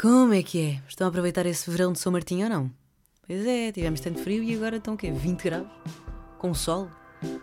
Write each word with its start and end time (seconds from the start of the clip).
Como 0.00 0.32
é 0.32 0.42
que 0.42 0.58
é? 0.58 0.82
Estão 0.88 1.06
a 1.06 1.10
aproveitar 1.10 1.44
esse 1.44 1.70
verão 1.70 1.92
de 1.92 1.98
São 1.98 2.10
Martinho 2.10 2.44
ou 2.44 2.50
não? 2.50 2.70
Pois 3.26 3.44
é, 3.44 3.70
tivemos 3.70 4.00
tanto 4.00 4.18
frio 4.20 4.42
e 4.42 4.56
agora 4.56 4.78
estão 4.78 4.94
o 4.94 4.96
quê? 4.96 5.10
20 5.10 5.42
graus? 5.42 5.66
Com 6.38 6.54
sol? 6.54 6.88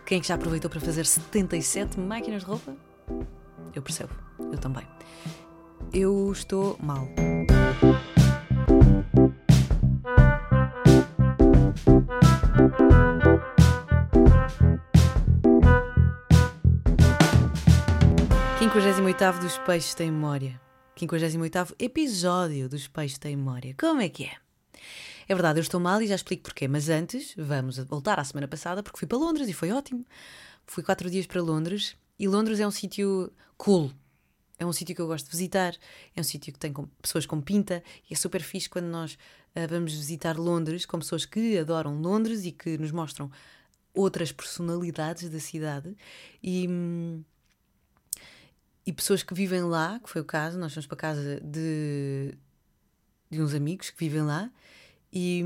Quem 0.04 0.18
é 0.18 0.20
que 0.20 0.26
já 0.26 0.34
aproveitou 0.34 0.68
para 0.68 0.80
fazer 0.80 1.06
77 1.06 2.00
máquinas 2.00 2.42
de 2.42 2.48
roupa? 2.48 2.76
Eu 3.72 3.80
percebo, 3.80 4.10
eu 4.40 4.58
também. 4.58 4.84
Eu 5.92 6.32
estou 6.32 6.76
mal. 6.82 7.08
Quinquagésimo 18.58 19.06
oitavo 19.06 19.38
dos 19.38 19.56
Peixes 19.58 19.94
tem 19.94 20.10
memória. 20.10 20.60
58 20.98 21.76
episódio 21.78 22.68
dos 22.68 22.88
Peixes 22.88 23.18
tem 23.18 23.36
memória. 23.36 23.74
Como 23.78 24.00
é 24.00 24.08
que 24.08 24.24
é? 24.24 24.36
É 25.28 25.34
verdade, 25.34 25.60
eu 25.60 25.62
estou 25.62 25.78
mal 25.78 26.02
e 26.02 26.08
já 26.08 26.16
explico 26.16 26.42
porquê, 26.44 26.66
mas 26.66 26.88
antes 26.88 27.34
vamos 27.36 27.78
voltar 27.78 28.18
à 28.18 28.24
semana 28.24 28.48
passada 28.48 28.82
porque 28.82 28.98
fui 28.98 29.06
para 29.06 29.18
Londres 29.18 29.48
e 29.48 29.52
foi 29.52 29.70
ótimo. 29.70 30.04
Fui 30.66 30.82
quatro 30.82 31.08
dias 31.08 31.26
para 31.26 31.40
Londres 31.40 31.96
e 32.18 32.26
Londres 32.26 32.58
é 32.58 32.66
um 32.66 32.70
sítio 32.70 33.32
cool. 33.56 33.92
É 34.58 34.66
um 34.66 34.72
sítio 34.72 34.96
que 34.96 35.00
eu 35.00 35.06
gosto 35.06 35.26
de 35.26 35.30
visitar, 35.30 35.76
é 36.16 36.20
um 36.20 36.24
sítio 36.24 36.52
que 36.52 36.58
tem 36.58 36.74
pessoas 37.00 37.26
com 37.26 37.40
pinta 37.40 37.80
e 38.10 38.14
é 38.14 38.16
super 38.16 38.42
fixe 38.42 38.68
quando 38.68 38.86
nós 38.86 39.12
uh, 39.14 39.68
vamos 39.68 39.92
visitar 39.92 40.36
Londres 40.36 40.84
com 40.84 40.98
pessoas 40.98 41.24
que 41.24 41.56
adoram 41.56 42.00
Londres 42.00 42.44
e 42.44 42.50
que 42.50 42.76
nos 42.76 42.90
mostram 42.90 43.30
outras 43.94 44.32
personalidades 44.32 45.28
da 45.28 45.38
cidade. 45.38 45.96
E. 46.42 46.66
Hum, 46.66 47.22
e 48.88 48.92
pessoas 48.94 49.22
que 49.22 49.34
vivem 49.34 49.60
lá, 49.64 50.00
que 50.02 50.08
foi 50.08 50.22
o 50.22 50.24
caso, 50.24 50.58
nós 50.58 50.72
fomos 50.72 50.86
para 50.86 50.96
casa 50.96 51.38
de, 51.42 52.32
de 53.28 53.42
uns 53.42 53.52
amigos 53.52 53.90
que 53.90 53.98
vivem 53.98 54.22
lá 54.22 54.50
e, 55.12 55.44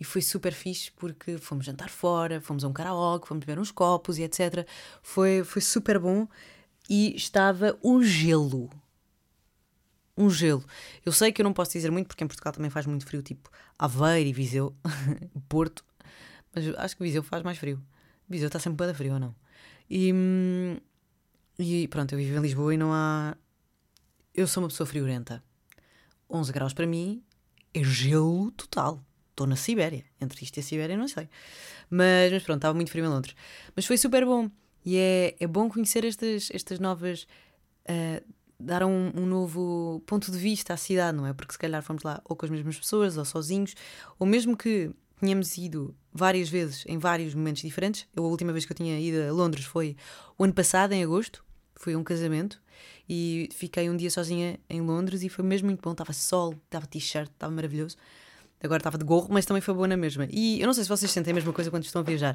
e 0.00 0.02
foi 0.02 0.20
super 0.20 0.52
fixe 0.52 0.90
porque 0.90 1.38
fomos 1.38 1.64
jantar 1.64 1.88
fora, 1.88 2.40
fomos 2.40 2.64
a 2.64 2.68
um 2.68 2.72
karaoke, 2.72 3.28
fomos 3.28 3.44
beber 3.44 3.60
uns 3.60 3.70
copos 3.70 4.18
e 4.18 4.24
etc. 4.24 4.66
Foi, 5.00 5.44
foi 5.44 5.62
super 5.62 6.00
bom 6.00 6.26
e 6.90 7.14
estava 7.14 7.78
um 7.84 8.02
gelo. 8.02 8.68
Um 10.16 10.28
gelo. 10.28 10.64
Eu 11.04 11.12
sei 11.12 11.30
que 11.30 11.40
eu 11.40 11.44
não 11.44 11.52
posso 11.52 11.70
dizer 11.70 11.92
muito 11.92 12.08
porque 12.08 12.24
em 12.24 12.26
Portugal 12.26 12.52
também 12.52 12.68
faz 12.68 12.84
muito 12.84 13.06
frio, 13.06 13.22
tipo 13.22 13.48
Aveiro 13.78 14.28
e 14.28 14.32
Viseu, 14.32 14.74
Porto, 15.48 15.84
mas 16.52 16.66
acho 16.78 16.96
que 16.96 17.04
Viseu 17.04 17.22
faz 17.22 17.44
mais 17.44 17.58
frio. 17.58 17.80
Viseu 18.28 18.48
está 18.48 18.58
sempre 18.58 18.78
para 18.78 18.92
frio 18.92 19.12
ou 19.12 19.20
não? 19.20 19.36
E, 19.88 20.12
e 21.58 21.88
pronto, 21.88 22.12
eu 22.12 22.18
vivo 22.18 22.38
em 22.38 22.42
Lisboa 22.42 22.74
e 22.74 22.76
não 22.76 22.92
há. 22.92 23.36
Eu 24.34 24.46
sou 24.46 24.62
uma 24.62 24.68
pessoa 24.68 24.86
friorenta. 24.86 25.42
11 26.28 26.52
graus 26.52 26.72
para 26.72 26.86
mim 26.86 27.22
é 27.72 27.82
gelo 27.82 28.50
total. 28.52 29.02
Estou 29.30 29.46
na 29.46 29.56
Sibéria. 29.56 30.04
Entre 30.20 30.44
isto 30.44 30.56
e 30.56 30.60
a 30.60 30.62
Sibéria, 30.62 30.96
não 30.96 31.08
sei. 31.08 31.28
Mas, 31.90 32.32
mas 32.32 32.42
pronto, 32.42 32.58
estava 32.58 32.74
muito 32.74 32.90
frio 32.90 33.04
em 33.04 33.08
Londres. 33.08 33.34
Mas 33.74 33.86
foi 33.86 33.96
super 33.96 34.24
bom. 34.24 34.50
E 34.84 34.96
é, 34.96 35.36
é 35.40 35.46
bom 35.46 35.68
conhecer 35.68 36.04
estas, 36.04 36.50
estas 36.52 36.78
novas. 36.78 37.26
Uh, 37.88 38.24
dar 38.58 38.82
um, 38.84 39.12
um, 39.14 39.26
novo 39.26 40.02
ponto 40.06 40.30
de 40.32 40.38
vista 40.38 40.74
à 40.74 40.76
cidade, 40.76 41.16
não 41.16 41.26
é? 41.26 41.32
Porque 41.32 41.52
se 41.52 41.58
calhar 41.58 41.82
fomos 41.82 42.02
lá 42.02 42.20
ou 42.24 42.34
com 42.34 42.46
as 42.46 42.50
mesmas 42.50 42.78
pessoas 42.78 43.16
ou 43.16 43.24
sozinhos, 43.24 43.74
ou 44.18 44.26
mesmo 44.26 44.56
que 44.56 44.90
tínhamos 45.20 45.56
ido 45.58 45.94
várias 46.12 46.48
vezes 46.48 46.84
em 46.86 46.98
vários 46.98 47.34
momentos 47.34 47.62
diferentes. 47.62 48.06
Eu, 48.14 48.24
a 48.24 48.28
última 48.28 48.52
vez 48.52 48.64
que 48.64 48.72
eu 48.72 48.76
tinha 48.76 48.98
ido 48.98 49.22
a 49.22 49.32
Londres 49.32 49.64
foi 49.64 49.96
o 50.38 50.44
ano 50.44 50.54
passado, 50.54 50.92
em 50.92 51.02
agosto, 51.02 51.44
Fui 51.76 51.94
a 51.94 51.98
um 51.98 52.02
casamento 52.02 52.60
e 53.08 53.48
fiquei 53.52 53.88
um 53.88 53.96
dia 53.96 54.10
sozinha 54.10 54.58
em 54.68 54.80
Londres 54.80 55.22
e 55.22 55.28
foi 55.28 55.44
mesmo 55.44 55.66
muito 55.66 55.80
bom. 55.82 55.92
Estava 55.92 56.12
sol, 56.12 56.54
estava 56.64 56.86
t-shirt, 56.86 57.30
estava 57.30 57.52
maravilhoso. 57.54 57.96
Agora 58.62 58.78
estava 58.78 58.96
de 58.96 59.04
gorro, 59.04 59.28
mas 59.30 59.44
também 59.44 59.60
foi 59.60 59.74
boa 59.74 59.86
na 59.86 59.96
mesma. 59.96 60.26
E 60.30 60.60
eu 60.60 60.66
não 60.66 60.72
sei 60.72 60.84
se 60.84 60.88
vocês 60.88 61.10
sentem 61.10 61.32
a 61.32 61.34
mesma 61.34 61.52
coisa 61.52 61.70
quando 61.70 61.84
estão 61.84 62.00
a 62.00 62.04
viajar, 62.04 62.34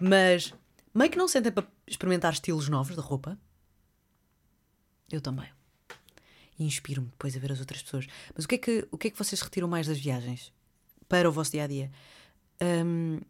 mas 0.00 0.54
meio 0.94 1.10
que 1.10 1.18
não 1.18 1.26
sentem 1.26 1.50
para 1.50 1.66
experimentar 1.86 2.32
estilos 2.32 2.68
novos 2.68 2.94
de 2.94 3.00
roupa. 3.00 3.36
Eu 5.10 5.20
também. 5.20 5.48
E 6.58 6.64
inspiro-me 6.64 7.08
depois 7.08 7.36
a 7.36 7.40
ver 7.40 7.52
as 7.52 7.60
outras 7.60 7.82
pessoas. 7.82 8.06
Mas 8.34 8.44
o 8.44 8.48
que 8.48 8.54
é 8.54 8.58
que, 8.58 8.88
o 8.90 8.96
que, 8.96 9.08
é 9.08 9.10
que 9.10 9.18
vocês 9.18 9.40
retiram 9.40 9.68
mais 9.68 9.86
das 9.86 9.98
viagens 9.98 10.52
para 11.08 11.28
o 11.28 11.32
vosso 11.32 11.50
dia 11.50 11.64
a 11.64 11.66
dia? 11.66 11.90
Um, 12.62 13.20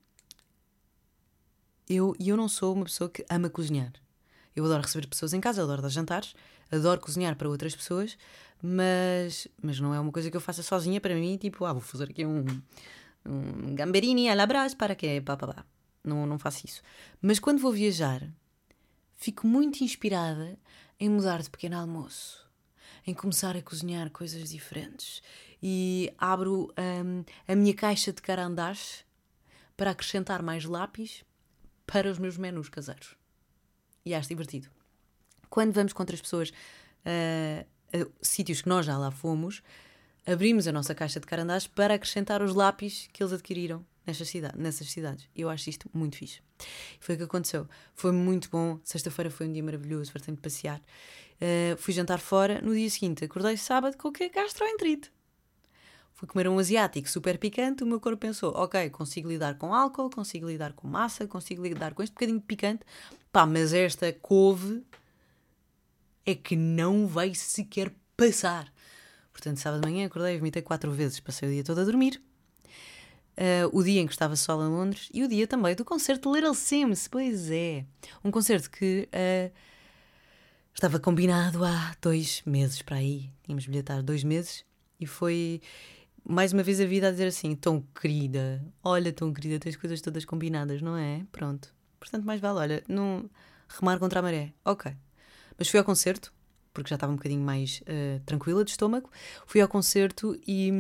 eu, 1.89 2.15
eu 2.21 2.37
não 2.37 2.49
sou 2.49 2.75
uma 2.75 2.85
pessoa 2.85 3.09
que 3.09 3.25
ama 3.29 3.49
cozinhar. 3.49 3.93
Eu 4.57 4.65
adoro 4.65 4.83
receber 4.83 5.07
pessoas 5.07 5.35
em 5.35 5.41
casa, 5.41 5.63
adoro 5.63 5.83
dar 5.83 5.91
jantares, 5.91 6.35
adoro 6.73 6.99
cozinhar 6.99 7.37
para 7.37 7.47
outras 7.47 7.77
pessoas, 7.77 8.17
mas, 8.63 9.47
mas 9.63 9.79
não 9.79 9.93
é 9.93 10.01
uma 10.01 10.11
coisa 10.11 10.31
que 10.31 10.37
eu 10.37 10.41
faça 10.41 10.63
sozinha 10.63 10.99
para 10.99 11.15
mim, 11.15 11.37
tipo, 11.37 11.67
ah, 11.67 11.75
vou 11.75 11.83
fazer 11.83 12.05
aqui 12.05 12.25
um, 12.25 12.43
um 13.27 13.75
gamberini 13.75 14.31
à 14.31 14.37
para 14.79 14.95
quê? 14.95 15.23
Pá, 15.23 15.37
pá, 15.37 15.49
pá. 15.49 15.67
Não, 16.03 16.25
não 16.25 16.39
faço 16.39 16.65
isso. 16.65 16.83
Mas 17.21 17.39
quando 17.39 17.61
vou 17.61 17.71
viajar, 17.71 18.27
fico 19.15 19.47
muito 19.47 19.85
inspirada 19.85 20.59
em 20.99 21.11
mudar 21.11 21.43
de 21.43 21.51
pequeno 21.51 21.77
almoço, 21.77 22.49
em 23.07 23.13
começar 23.13 23.57
a 23.57 23.63
cozinhar 23.63 24.09
coisas 24.11 24.49
diferentes. 24.49 25.21
E 25.63 26.11
abro 26.17 26.73
um, 26.79 27.25
a 27.47 27.55
minha 27.55 27.75
caixa 27.75 28.11
de 28.11 28.23
carandás 28.23 29.05
para 29.77 29.91
acrescentar 29.91 30.43
mais 30.43 30.65
lápis 30.65 31.25
para 31.87 32.11
os 32.11 32.19
meus 32.19 32.39
menus 32.39 32.71
caseiros 32.71 33.17
e 34.07 34.15
acho 34.15 34.29
divertido. 34.29 34.69
Quando 35.51 35.73
vamos 35.73 35.93
com 35.93 36.03
outras 36.03 36.21
pessoas 36.21 36.53
a 37.05 38.07
sítios 38.21 38.63
que 38.63 38.69
nós 38.69 38.87
já 38.87 38.97
lá 38.97 39.11
fomos, 39.11 39.63
abrimos 40.25 40.67
a 40.67 40.73
nossa 40.73 40.95
caixa 40.95 41.21
de 41.21 41.27
carandás 41.27 41.67
para 41.67 41.95
acrescentar 41.95 42.43
os 42.43 42.55
lápis 42.55 43.09
que 43.13 43.23
eles 43.23 43.33
adquiriram 43.33 43.85
nessas, 44.07 44.29
cidade, 44.29 44.59
nessas 44.59 44.91
cidades. 44.91 45.29
Eu 45.35 45.51
acho 45.51 45.69
isto 45.69 45.91
muito 45.93 46.17
fixe. 46.17 46.41
Foi 47.01 47.15
o 47.15 47.19
que 47.19 47.25
aconteceu. 47.25 47.69
Foi 47.95 48.13
muito 48.13 48.49
bom. 48.51 48.79
Sexta-feira 48.83 49.31
foi 49.31 49.47
um 49.49 49.53
dia 49.53 49.63
maravilhoso, 49.63 50.13
fartei-me 50.13 50.39
passear. 50.39 50.81
Uh, 51.37 51.77
fui 51.77 51.93
jantar 51.93 52.19
fora. 52.19 52.61
No 52.63 52.75
dia 52.75 52.89
seguinte, 52.89 53.25
acordei 53.25 53.57
sábado 53.57 53.97
com 53.97 54.09
o 54.09 54.13
que? 54.13 54.29
Gastroenterite. 54.29 55.16
Fui 56.17 56.27
comer 56.27 56.49
um 56.49 56.59
asiático 56.59 57.11
super 57.11 57.39
picante, 57.39 57.85
o 57.85 57.87
meu 57.87 58.01
corpo 58.01 58.19
pensou: 58.19 58.51
ok, 58.57 58.89
consigo 58.89 59.29
lidar 59.29 59.59
com 59.59 59.75
álcool, 59.75 60.09
consigo 60.09 60.49
lidar 60.49 60.73
com 60.73 60.89
massa, 60.89 61.27
consigo 61.27 61.63
lidar 61.63 61.93
com 61.93 62.03
este 62.03 62.15
bocadinho 62.15 62.39
de 62.39 62.47
picante, 62.47 62.85
pá, 63.31 63.45
mas 63.45 63.75
esta 63.75 64.11
couve 64.15 64.83
é 66.25 66.35
que 66.35 66.57
não 66.57 67.07
vai 67.07 67.35
sequer 67.35 67.93
passar. 68.17 68.73
Portanto, 69.31 69.59
sábado 69.59 69.83
de 69.83 69.93
manhã 69.93 70.07
acordei, 70.07 70.39
vomitei 70.39 70.63
quatro 70.63 70.91
vezes, 70.91 71.21
passei 71.21 71.51
o 71.51 71.53
dia 71.53 71.63
todo 71.63 71.83
a 71.83 71.85
dormir. 71.85 72.19
Uh, 73.37 73.69
o 73.79 73.83
dia 73.83 74.01
em 74.01 74.07
que 74.07 74.15
estava 74.15 74.35
só 74.37 74.55
em 74.55 74.71
Londres 74.71 75.11
e 75.13 75.23
o 75.23 75.29
dia 75.29 75.47
também 75.47 75.75
do 75.75 75.85
concerto 75.85 76.31
de 76.33 76.37
Little 76.37 76.55
Sims, 76.55 77.09
pois 77.09 77.51
é. 77.51 77.85
Um 78.25 78.31
concerto 78.31 78.71
que 78.71 79.07
uh, 79.13 79.55
estava 80.73 80.99
combinado 80.99 81.63
há 81.63 81.95
dois 82.01 82.43
meses 82.47 82.81
para 82.81 82.97
aí. 82.97 83.31
Tínhamos 83.43 83.67
bilhetado 83.67 84.03
dois 84.03 84.25
meses 84.25 84.65
e 84.99 85.07
foi 85.07 85.61
mais 86.29 86.53
uma 86.53 86.63
vez 86.63 86.81
a 86.81 86.87
vida 86.87 87.09
a 87.09 87.11
dizer 87.11 87.27
assim: 87.27 87.55
tão 87.55 87.83
querida, 88.01 88.65
olha, 88.83 89.13
tão 89.13 89.33
querida, 89.33 89.59
tens 89.59 89.77
coisas 89.77 90.01
todas 90.01 90.25
combinadas, 90.25 90.83
não 90.83 90.97
é? 90.97 91.25
Pronto. 91.31 91.75
Portanto, 91.99 92.25
mais 92.25 92.41
vale, 92.41 92.59
olha, 92.59 92.85
não 92.89 93.29
remar 93.69 93.99
contra 93.99 94.21
a 94.21 94.23
maré. 94.23 94.53
Ok. 94.65 94.93
Mas 95.59 95.69
fui 95.69 95.79
ao 95.79 95.85
concerto, 95.85 96.33
porque 96.73 96.91
já 96.91 96.97
estava 96.97 97.13
um 97.13 97.17
bocadinho 97.17 97.43
mais 97.43 97.81
uh, 97.83 98.21
tranquila 98.27 98.65
de 98.65 98.71
estômago. 98.73 99.11
Fui 99.47 99.61
ao 99.61 99.69
concerto 99.69 100.39
e. 100.47 100.71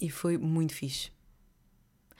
e 0.00 0.10
foi 0.10 0.36
muito 0.36 0.74
fixe. 0.74 1.10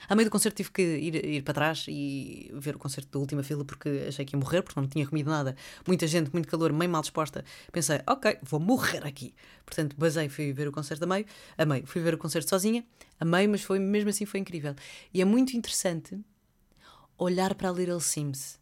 A 0.07 0.15
meio 0.15 0.27
do 0.27 0.31
concerto 0.31 0.57
tive 0.57 0.71
que 0.71 0.81
ir, 0.81 1.25
ir 1.25 1.43
para 1.43 1.53
trás 1.53 1.85
e 1.87 2.51
ver 2.53 2.75
o 2.75 2.79
concerto 2.79 3.09
da 3.11 3.19
última 3.19 3.43
fila 3.43 3.63
porque 3.63 4.05
achei 4.07 4.25
que 4.25 4.35
ia 4.35 4.39
morrer, 4.39 4.61
porque 4.61 4.79
não 4.79 4.87
tinha 4.87 5.07
comido 5.07 5.29
nada. 5.29 5.55
Muita 5.87 6.07
gente, 6.07 6.31
muito 6.33 6.47
calor, 6.47 6.73
meio 6.73 6.91
mal 6.91 7.01
disposta. 7.01 7.43
Pensei, 7.71 8.01
ok, 8.07 8.37
vou 8.43 8.59
morrer 8.59 9.05
aqui. 9.05 9.33
Portanto, 9.65 9.95
basei, 9.97 10.29
fui 10.29 10.51
ver 10.51 10.67
o 10.67 10.71
concerto 10.71 11.03
a 11.03 11.07
meio, 11.07 11.25
a 11.57 11.65
meio. 11.65 11.85
Fui 11.85 12.01
ver 12.01 12.13
o 12.13 12.17
concerto 12.17 12.49
sozinha, 12.49 12.85
a 13.19 13.25
meio, 13.25 13.49
mas 13.49 13.61
foi, 13.61 13.79
mesmo 13.79 14.09
assim 14.09 14.25
foi 14.25 14.39
incrível. 14.39 14.75
E 15.13 15.21
é 15.21 15.25
muito 15.25 15.55
interessante 15.55 16.19
olhar 17.17 17.55
para 17.55 17.69
a 17.69 17.71
Little 17.71 17.99
Sims. 17.99 18.59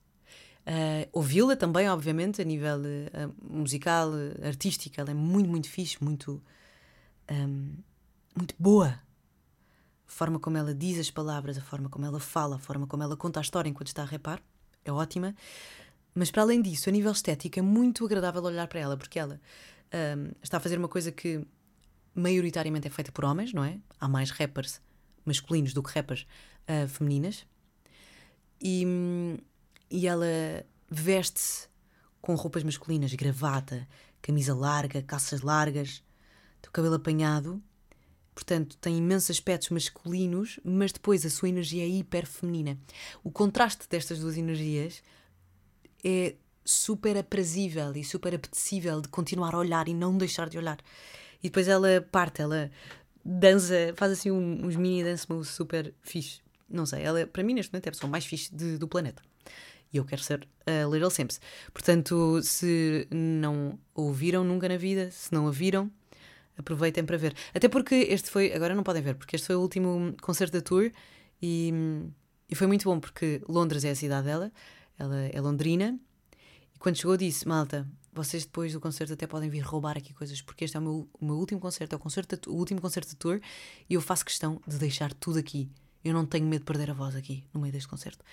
Uh, 0.61 1.09
Ouvi-la 1.11 1.55
também, 1.55 1.89
obviamente, 1.89 2.39
a 2.41 2.45
nível 2.45 2.79
uh, 2.79 3.33
musical, 3.41 4.09
uh, 4.09 4.45
artístico, 4.45 5.01
ela 5.01 5.09
é 5.09 5.13
muito, 5.13 5.49
muito 5.49 5.67
fixe, 5.67 5.97
muito, 6.03 6.41
um, 7.31 7.73
muito 8.35 8.53
boa 8.59 8.99
a 10.11 10.13
forma 10.13 10.39
como 10.39 10.57
ela 10.57 10.75
diz 10.75 10.99
as 10.99 11.09
palavras, 11.09 11.57
a 11.57 11.61
forma 11.61 11.89
como 11.89 12.05
ela 12.05 12.19
fala, 12.19 12.57
a 12.57 12.59
forma 12.59 12.85
como 12.85 13.01
ela 13.01 13.15
conta 13.15 13.39
a 13.39 13.41
história 13.41 13.69
enquanto 13.69 13.87
está 13.87 14.01
a 14.01 14.05
repar, 14.05 14.43
é 14.83 14.91
ótima. 14.91 15.33
Mas 16.13 16.29
para 16.29 16.41
além 16.41 16.61
disso, 16.61 16.89
a 16.89 16.91
nível 16.91 17.13
estético, 17.13 17.57
é 17.57 17.61
muito 17.61 18.05
agradável 18.05 18.43
olhar 18.43 18.67
para 18.67 18.81
ela, 18.81 18.97
porque 18.97 19.17
ela 19.17 19.39
um, 20.17 20.31
está 20.43 20.57
a 20.57 20.59
fazer 20.59 20.77
uma 20.77 20.89
coisa 20.89 21.13
que 21.13 21.45
maioritariamente 22.13 22.87
é 22.87 22.91
feita 22.91 23.09
por 23.09 23.23
homens, 23.23 23.53
não 23.53 23.63
é? 23.63 23.79
Há 23.99 24.09
mais 24.09 24.31
rappers 24.31 24.81
masculinos 25.25 25.73
do 25.73 25.81
que 25.81 25.93
rappers 25.93 26.27
uh, 26.67 26.87
femininas. 26.89 27.45
E, 28.61 28.85
e 29.89 30.07
ela 30.07 30.25
veste-se 30.89 31.69
com 32.21 32.35
roupas 32.35 32.63
masculinas, 32.63 33.13
gravata, 33.13 33.87
camisa 34.21 34.53
larga, 34.53 35.01
calças 35.01 35.39
largas, 35.41 36.03
teu 36.61 36.69
cabelo 36.69 36.95
apanhado. 36.95 37.63
Portanto, 38.33 38.77
tem 38.77 38.97
imensos 38.97 39.29
aspectos 39.29 39.69
masculinos, 39.69 40.59
mas 40.63 40.91
depois 40.91 41.25
a 41.25 41.29
sua 41.29 41.49
energia 41.49 41.83
é 41.83 41.87
hiper 41.87 42.25
feminina. 42.25 42.77
O 43.23 43.29
contraste 43.29 43.87
destas 43.89 44.19
duas 44.19 44.37
energias 44.37 45.03
é 46.03 46.35
super 46.63 47.17
aprazível 47.17 47.93
e 47.95 48.03
super 48.03 48.33
apetecível 48.33 49.01
de 49.01 49.09
continuar 49.09 49.53
a 49.53 49.57
olhar 49.57 49.87
e 49.87 49.93
não 49.93 50.17
deixar 50.17 50.49
de 50.49 50.57
olhar. 50.57 50.79
E 51.43 51.49
depois 51.49 51.67
ela 51.67 52.01
parte, 52.11 52.41
ela 52.41 52.71
dança, 53.23 53.93
faz 53.95 54.11
assim 54.13 54.31
uns 54.31 54.75
mini 54.75 55.03
dance 55.03 55.29
moves 55.29 55.49
super 55.49 55.93
fixe. 56.01 56.39
Não 56.69 56.85
sei, 56.85 57.03
ela 57.03 57.27
para 57.27 57.43
mim 57.43 57.53
neste 57.53 57.73
momento 57.73 57.87
é 57.87 57.89
a 57.89 57.91
pessoa 57.91 58.09
mais 58.09 58.25
fixe 58.25 58.53
de, 58.55 58.77
do 58.77 58.87
planeta. 58.87 59.21
E 59.93 59.97
eu 59.97 60.05
quero 60.05 60.21
ser 60.21 60.47
a 60.65 60.87
Little 60.89 61.09
Sims. 61.09 61.41
Portanto, 61.73 62.41
se 62.41 63.07
não 63.11 63.77
ouviram 63.93 64.43
nunca 64.43 64.69
na 64.69 64.77
vida, 64.77 65.11
se 65.11 65.33
não 65.33 65.47
a 65.47 65.51
viram, 65.51 65.91
aproveitem 66.61 67.05
para 67.05 67.17
ver. 67.17 67.35
Até 67.53 67.67
porque 67.67 67.95
este 67.95 68.29
foi, 68.29 68.53
agora 68.53 68.73
não 68.73 68.83
podem 68.83 69.01
ver, 69.01 69.15
porque 69.15 69.35
este 69.35 69.47
foi 69.47 69.55
o 69.55 69.61
último 69.61 70.15
concerto 70.21 70.53
da 70.53 70.61
tour 70.61 70.91
e, 71.41 71.73
e 72.49 72.55
foi 72.55 72.67
muito 72.67 72.85
bom 72.85 72.99
porque 72.99 73.41
Londres 73.47 73.83
é 73.83 73.91
a 73.91 73.95
cidade 73.95 74.25
dela, 74.25 74.51
ela 74.97 75.19
é 75.19 75.41
londrina. 75.41 75.99
E 76.73 76.79
quando 76.79 76.97
chegou, 76.97 77.17
disse: 77.17 77.47
Malta, 77.47 77.87
vocês 78.13 78.45
depois 78.45 78.73
do 78.73 78.79
concerto 78.79 79.13
até 79.13 79.25
podem 79.25 79.49
vir 79.49 79.61
roubar 79.61 79.97
aqui 79.97 80.13
coisas, 80.13 80.41
porque 80.41 80.65
este 80.65 80.75
é 80.75 80.79
o 80.79 80.83
meu, 80.83 81.09
o 81.13 81.25
meu 81.25 81.35
último 81.35 81.59
concerto, 81.59 81.95
é 81.95 81.97
o, 81.97 81.99
concerto, 81.99 82.51
o 82.51 82.55
último 82.55 82.81
concerto 82.81 83.09
de 83.09 83.15
tour 83.15 83.39
e 83.89 83.93
eu 83.93 84.01
faço 84.01 84.25
questão 84.25 84.61
de 84.67 84.77
deixar 84.77 85.13
tudo 85.13 85.39
aqui. 85.39 85.69
Eu 86.03 86.13
não 86.13 86.25
tenho 86.25 86.45
medo 86.45 86.61
de 86.61 86.65
perder 86.65 86.89
a 86.89 86.93
voz 86.93 87.15
aqui, 87.15 87.43
no 87.53 87.61
meio 87.61 87.71
deste 87.71 87.87
concerto. 87.87 88.25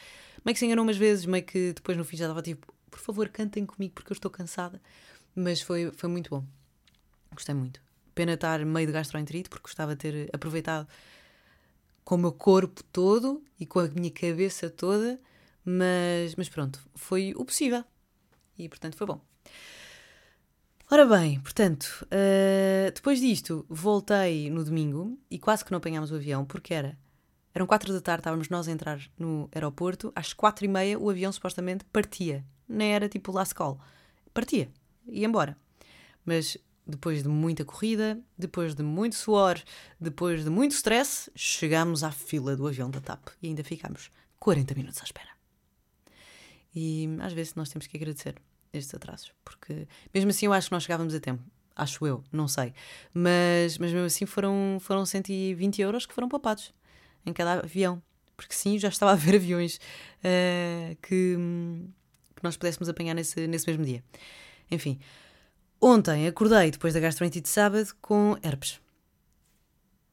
Meio 0.45 0.55
que 0.55 0.59
se 0.59 0.67
enganou 0.67 0.85
umas 0.85 0.97
vezes, 0.97 1.27
meio 1.27 1.45
que 1.45 1.73
depois 1.75 1.97
no 1.99 2.05
fim 2.05 2.17
já 2.17 2.25
estava 2.25 2.43
tipo, 2.43 2.73
por 2.91 2.99
favor, 2.99 3.29
cantem 3.29 3.67
comigo 3.67 3.95
porque 3.95 4.11
eu 4.11 4.15
estou 4.15 4.31
cansada. 4.31 4.81
Mas 5.35 5.61
foi, 5.61 5.93
foi 5.95 6.09
muito 6.09 6.31
bom. 6.31 6.45
Gostei 7.33 7.55
muito. 7.55 7.88
Pena 8.19 8.33
estar 8.33 8.65
meio 8.65 8.85
de 8.85 8.93
gastroenterite, 8.93 9.49
porque 9.49 9.63
gostava 9.63 9.95
de 9.95 10.01
ter 10.01 10.31
aproveitado 10.33 10.89
com 12.03 12.17
o 12.17 12.19
meu 12.19 12.33
corpo 12.33 12.83
todo 12.83 13.41
e 13.61 13.65
com 13.65 13.79
a 13.79 13.87
minha 13.87 14.11
cabeça 14.11 14.69
toda, 14.69 15.21
mas, 15.65 16.35
mas 16.35 16.49
pronto, 16.49 16.81
foi 16.97 17.33
o 17.37 17.45
possível. 17.45 17.85
E 18.59 18.69
portanto 18.69 18.97
foi 18.97 19.07
bom. 19.07 19.21
Ora 20.91 21.07
bem, 21.07 21.39
portanto, 21.39 22.05
uh, 22.07 22.91
depois 22.93 23.21
disto 23.21 23.65
voltei 23.69 24.51
no 24.51 24.65
domingo 24.65 25.17
e 25.31 25.39
quase 25.39 25.65
que 25.65 25.71
não 25.71 25.79
apanhámos 25.79 26.11
o 26.11 26.17
avião, 26.17 26.45
porque 26.45 26.75
era 26.75 26.99
eram 27.55 27.69
quatro 27.69 27.93
da 27.93 28.01
tarde, 28.01 28.23
estávamos 28.23 28.49
nós 28.49 28.67
a 28.67 28.73
entrar 28.73 29.01
no 29.17 29.49
aeroporto. 29.55 30.13
Às 30.13 30.33
quatro 30.33 30.65
e 30.65 30.69
meia 30.69 30.99
o 30.99 31.09
avião 31.09 31.31
supostamente 31.31 31.85
partia. 31.85 32.45
Nem 32.69 32.95
era 32.95 33.09
tipo 33.09 33.31
last 33.31 33.55
call. 33.55 33.79
Partia. 34.35 34.69
Ia 35.07 35.27
embora. 35.29 35.57
Mas 36.25 36.59
depois 36.89 37.23
de 37.23 37.29
muita 37.29 37.65
corrida, 37.65 38.19
depois 38.37 38.75
de 38.75 38.83
muito 38.83 39.15
suor, 39.15 39.61
depois 40.01 40.43
de 40.43 40.51
muito 40.51 40.73
stress, 40.73 41.31
chegámos 41.35 42.03
à 42.03 42.11
fila 42.11 42.57
do 42.57 42.67
avião 42.67 42.91
da 42.91 43.01
TAP 43.01 43.29
e 43.43 43.49
ainda 43.49 43.63
ficámos 43.63 44.11
40 44.39 44.75
minutos 44.75 45.01
à 45.01 45.05
espera. 45.05 45.29
E 46.75 47.09
às 47.21 47.33
vezes 47.33 47.55
nós 47.55 47.69
temos 47.69 47.87
que 47.87 47.97
agradecer 47.97 48.37
estes 48.73 48.95
atrasos, 48.95 49.33
porque 49.45 49.87
mesmo 50.15 50.31
assim 50.31 50.47
eu 50.47 50.53
acho 50.53 50.69
que 50.69 50.73
nós 50.73 50.83
chegávamos 50.83 51.15
a 51.15 51.21
tempo. 51.21 51.43
Acho 51.77 52.07
eu, 52.07 52.25
não 52.33 52.49
sei. 52.49 52.73
Mas, 53.15 53.79
mas 53.79 53.93
mesmo 53.93 54.07
assim 54.07 54.27
foram, 54.27 54.79
foram 54.81 55.07
120 55.07 55.81
euros 55.81 56.07
que 56.07 56.15
foram 56.15 56.29
poupados 56.29 56.75
em 57.25 57.33
cada 57.33 57.61
avião. 57.61 58.03
Porque 58.37 58.55
sim, 58.55 58.79
já 58.79 58.89
estava 58.89 59.13
a 59.13 59.15
ver 59.15 59.37
aviões 59.37 59.77
uh, 59.77 60.97
que, 61.03 61.37
que, 62.37 62.43
nós 62.43 62.57
pudéssemos 62.57 62.89
apanhar 62.89 63.15
nesse, 63.15 63.47
nesse 63.47 63.67
mesmo 63.67 63.85
dia. 63.85 64.03
Enfim, 64.71 64.99
ontem 65.81 66.27
acordei 66.27 66.71
depois 66.71 66.95
da 66.95 67.01
gastroenterite 67.01 67.45
de 67.45 67.49
sábado 67.49 67.89
com 68.01 68.37
herpes. 68.43 68.81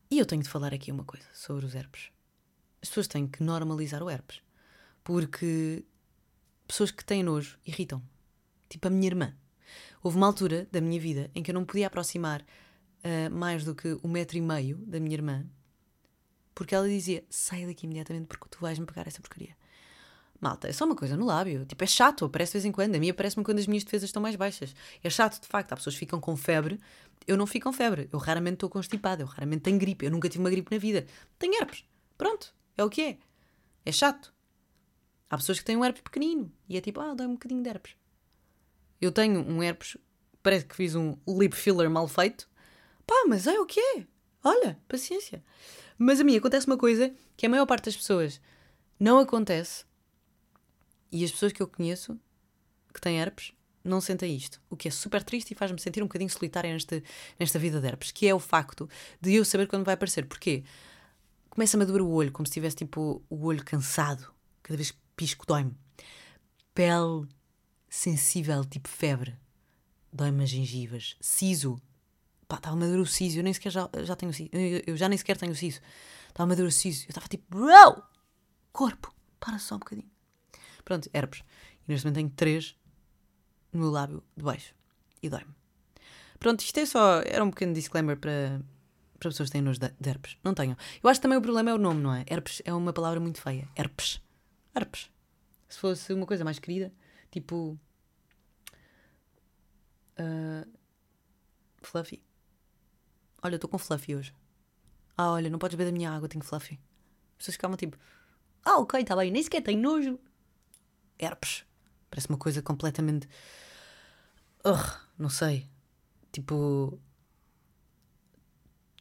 E 0.10 0.20
eu 0.20 0.26
tenho 0.26 0.44
de 0.44 0.50
falar 0.50 0.74
aqui 0.74 0.92
uma 0.92 1.04
coisa 1.04 1.26
sobre 1.34 1.66
os 1.66 1.76
herpes. 1.76 2.12
As 2.82 2.90
pessoas 2.90 3.08
têm 3.08 3.28
que 3.28 3.44
normalizar 3.44 4.04
o 4.04 4.10
herpes. 4.10 4.42
Porque 5.04 5.84
pessoas 6.68 6.92
que 6.92 7.04
têm 7.04 7.24
nojo 7.24 7.58
irritam. 7.66 8.02
Tipo 8.70 8.88
a 8.88 8.92
minha 8.92 9.08
irmã. 9.08 9.36
Houve 10.04 10.18
uma 10.18 10.28
altura 10.28 10.68
da 10.72 10.80
minha 10.80 11.00
vida 11.00 11.32
em 11.34 11.42
que 11.42 11.52
eu 11.52 11.56
não 11.56 11.66
podia 11.66 11.88
aproximar 11.88 12.42
uh, 12.42 13.32
mais 13.32 13.64
do 13.64 13.74
que 13.74 13.98
um 14.04 14.08
metro 14.08 14.38
e 14.38 14.42
meio 14.42 14.78
da 14.78 15.00
minha 15.00 15.16
irmã 15.16 15.46
porque 16.56 16.74
ela 16.74 16.88
dizia: 16.88 17.24
sai 17.30 17.66
daqui 17.68 17.86
imediatamente 17.86 18.28
porque 18.28 18.48
tu 18.50 18.60
vais-me 18.62 18.86
pegar 18.86 19.06
essa 19.06 19.22
porcaria. 19.22 19.56
Malta, 20.40 20.68
é 20.68 20.74
só 20.74 20.86
uma 20.86 20.96
coisa 20.96 21.16
no 21.16 21.26
lábio. 21.26 21.66
Tipo, 21.66 21.84
é 21.84 21.88
chato, 21.88 22.26
aparece 22.26 22.52
de 22.52 22.58
vez 22.58 22.66
em 22.66 22.72
quando. 22.72 22.96
A 22.96 23.00
mim 23.00 23.10
aparece-me 23.10 23.44
quando 23.44 23.60
as 23.60 23.68
minhas 23.68 23.84
defesas 23.84 24.10
estão 24.10 24.22
mais 24.22 24.36
baixas. 24.36 24.76
É 25.04 25.10
chato, 25.10 25.42
de 25.42 25.48
facto. 25.48 25.72
Há 25.72 25.76
pessoas 25.76 25.96
que 25.96 26.00
ficam 26.00 26.20
com 26.20 26.36
febre. 26.36 26.80
Eu 27.28 27.38
não 27.38 27.48
fico 27.48 27.70
com 27.70 27.74
febre. 27.74 28.10
Eu 28.12 28.20
raramente 28.20 28.56
estou 28.56 28.70
constipada. 28.70 29.24
Eu 29.24 29.28
raramente 29.28 29.62
tenho 29.62 29.80
gripe. 29.80 30.06
Eu 30.06 30.12
nunca 30.12 30.30
tive 30.30 30.44
uma 30.44 30.50
gripe 30.50 30.72
na 30.72 30.78
vida. 30.78 31.06
Tenho 31.40 31.56
herpes. 31.56 31.86
Pronto. 32.18 32.54
É 32.78 32.84
o 32.84 32.90
que 32.90 33.02
é. 33.02 33.18
É 33.86 33.92
chato. 33.92 34.34
Há 35.30 35.38
pessoas 35.38 35.60
que 35.60 35.66
têm 35.66 35.78
um 35.78 35.86
herpes 35.86 36.02
pequenino. 36.02 36.52
E 36.68 36.78
é 36.78 36.82
tipo, 36.82 37.00
ah, 37.00 37.14
dá 37.14 37.26
um 37.26 37.34
bocadinho 37.34 37.64
de 37.64 37.70
herpes. 37.70 37.96
Eu 39.02 39.12
tenho 39.12 39.40
um 39.40 39.64
herpes. 39.64 39.98
Parece 40.44 40.66
que 40.66 40.76
fiz 40.76 40.96
um 40.96 41.18
lip 41.28 41.56
filler 41.56 41.90
mal 41.90 42.08
feito. 42.08 42.48
Pá, 43.08 43.24
mas 43.28 43.48
é 43.48 43.60
o 43.60 43.66
que 43.66 43.80
é. 43.80 44.06
Olha, 44.44 44.78
paciência. 44.88 45.44
Mas 45.98 46.20
a 46.20 46.24
mim 46.24 46.36
acontece 46.36 46.68
uma 46.68 46.78
coisa 46.78 47.14
que 47.36 47.46
a 47.46 47.50
maior 47.50 47.66
parte 47.66 47.86
das 47.86 47.98
pessoas 47.98 48.40
não 49.00 49.18
acontece 49.20 49.86
e 51.16 51.24
as 51.24 51.32
pessoas 51.32 51.54
que 51.54 51.64
eu 51.64 51.68
conheço 51.68 52.20
que 52.94 53.00
têm 53.00 53.20
herpes 53.22 53.54
não 53.82 54.02
sentem 54.02 54.36
isto. 54.36 54.62
O 54.70 54.76
que 54.76 54.90
é 54.90 54.92
super 54.92 55.24
triste 55.24 55.52
e 55.52 55.56
faz-me 55.56 55.80
sentir 55.80 56.04
um 56.04 56.08
bocadinho 56.08 56.30
solitária 56.30 56.74
nesta, 56.74 57.02
nesta 57.40 57.58
vida 57.58 57.80
de 57.80 57.88
herpes, 57.88 58.12
que 58.12 58.28
é 58.28 58.36
o 58.36 58.40
facto 58.40 58.90
de 59.22 59.34
eu 59.34 59.46
saber 59.46 59.68
quando 59.68 59.86
vai 59.86 59.94
aparecer. 59.94 60.26
Porquê? 60.26 60.66
Começa-me 61.50 61.84
a 61.84 61.86
doer 61.86 62.02
o 62.02 62.10
olho, 62.10 62.34
como 62.34 62.46
se 62.46 62.52
tivesse 62.52 62.76
tipo 62.76 63.24
o 63.30 63.46
olho 63.46 63.64
cansado. 63.64 64.30
Cada 64.62 64.76
vez 64.76 64.92
que 64.92 64.98
pisco, 65.16 65.46
dói-me. 65.46 65.74
Pele 66.74 67.26
sensível, 67.88 68.66
tipo 68.66 68.90
febre. 68.90 69.38
Dói-me 70.12 70.44
as 70.44 70.50
gengivas. 70.50 71.16
Siso, 71.22 71.82
pá, 72.46 72.58
estava-me 72.58 72.84
a 72.84 72.88
doer 72.88 73.00
o 73.00 73.06
siso, 73.06 73.40
eu 73.40 73.44
nem 73.44 73.54
sequer 73.54 73.72
já, 73.72 73.90
já 74.04 74.18
tenho 74.18 74.34
siso, 74.34 74.50
eu, 74.52 74.98
já 74.98 75.08
nem 75.08 75.18
sequer 75.18 75.38
tenho 75.38 75.56
siso, 75.56 75.80
estava-me 76.28 76.54
a 76.54 76.58
doer 76.58 76.68
o 76.68 76.72
siso, 76.72 77.06
eu 77.06 77.10
estava 77.10 77.28
tipo, 77.30 77.46
bro, 77.50 78.04
corpo, 78.74 79.16
para 79.40 79.60
só 79.60 79.76
um 79.76 79.80
bocadinho. 79.80 80.15
Pronto, 80.86 81.10
herpes. 81.14 81.42
E 81.88 81.92
neste 81.92 82.06
momento 82.06 82.16
tenho 82.16 82.30
três 82.30 82.76
no 83.74 83.82
meu 83.82 83.92
lábio 83.92 84.24
de 84.38 84.44
baixo 84.44 84.74
e 85.22 85.30
dói-me. 85.30 85.54
Pronto, 86.40 86.62
isto 86.62 86.80
é 86.80 86.86
só, 86.86 87.22
era 87.22 87.44
um 87.44 87.50
pequeno 87.50 87.74
disclaimer 87.74 88.18
para, 88.18 88.62
para 89.20 89.30
pessoas 89.30 89.50
que 89.50 89.54
têm 89.54 89.62
nojo 89.62 89.80
de, 89.80 90.10
herpes. 90.10 90.38
Não 90.44 90.54
tenham. 90.54 90.78
Eu 91.04 91.10
acho 91.10 91.20
que 91.20 91.24
também 91.24 91.38
o 91.38 91.42
problema 91.42 91.72
é 91.72 91.74
o 91.74 91.78
nome, 91.78 92.02
não 92.02 92.14
é? 92.14 92.24
Herpes 92.30 92.62
é 92.64 92.74
uma 92.74 92.94
palavra 92.94 93.20
muito 93.20 93.42
feia. 93.42 93.68
Herpes. 93.76 94.22
Herpes. 94.76 95.10
Se 95.68 95.80
fosse 95.80 96.14
uma 96.14 96.26
coisa 96.26 96.44
mais 96.44 96.60
querida, 96.60 96.94
tipo. 97.32 97.78
Uh, 100.20 100.70
fluffy. 101.82 102.22
Olha, 103.42 103.56
estou 103.56 103.70
com 103.70 103.78
fluffy 103.78 104.16
hoje. 104.16 104.34
Ah, 105.18 105.32
olha, 105.32 105.50
não 105.50 105.60
podes 105.60 105.76
beber 105.76 105.92
da 105.92 105.98
minha 105.98 106.12
água, 106.12 106.28
tenho 106.28 106.44
fluffy. 106.44 106.80
As 107.32 107.38
pessoas 107.38 107.56
ficavam 107.56 107.78
tipo, 107.78 107.98
ah, 108.64 108.78
ok, 108.78 109.02
está 109.02 109.16
bem, 109.16 109.32
nem 109.32 109.42
sequer 109.42 109.62
tenho 109.62 109.82
nojo. 109.82 110.20
Herpes. 111.20 111.66
Parece 112.10 112.30
uma 112.30 112.38
coisa 112.38 112.62
completamente. 112.62 113.28
Uh, 114.66 115.00
não 115.18 115.30
sei. 115.30 115.68
Tipo. 116.32 117.00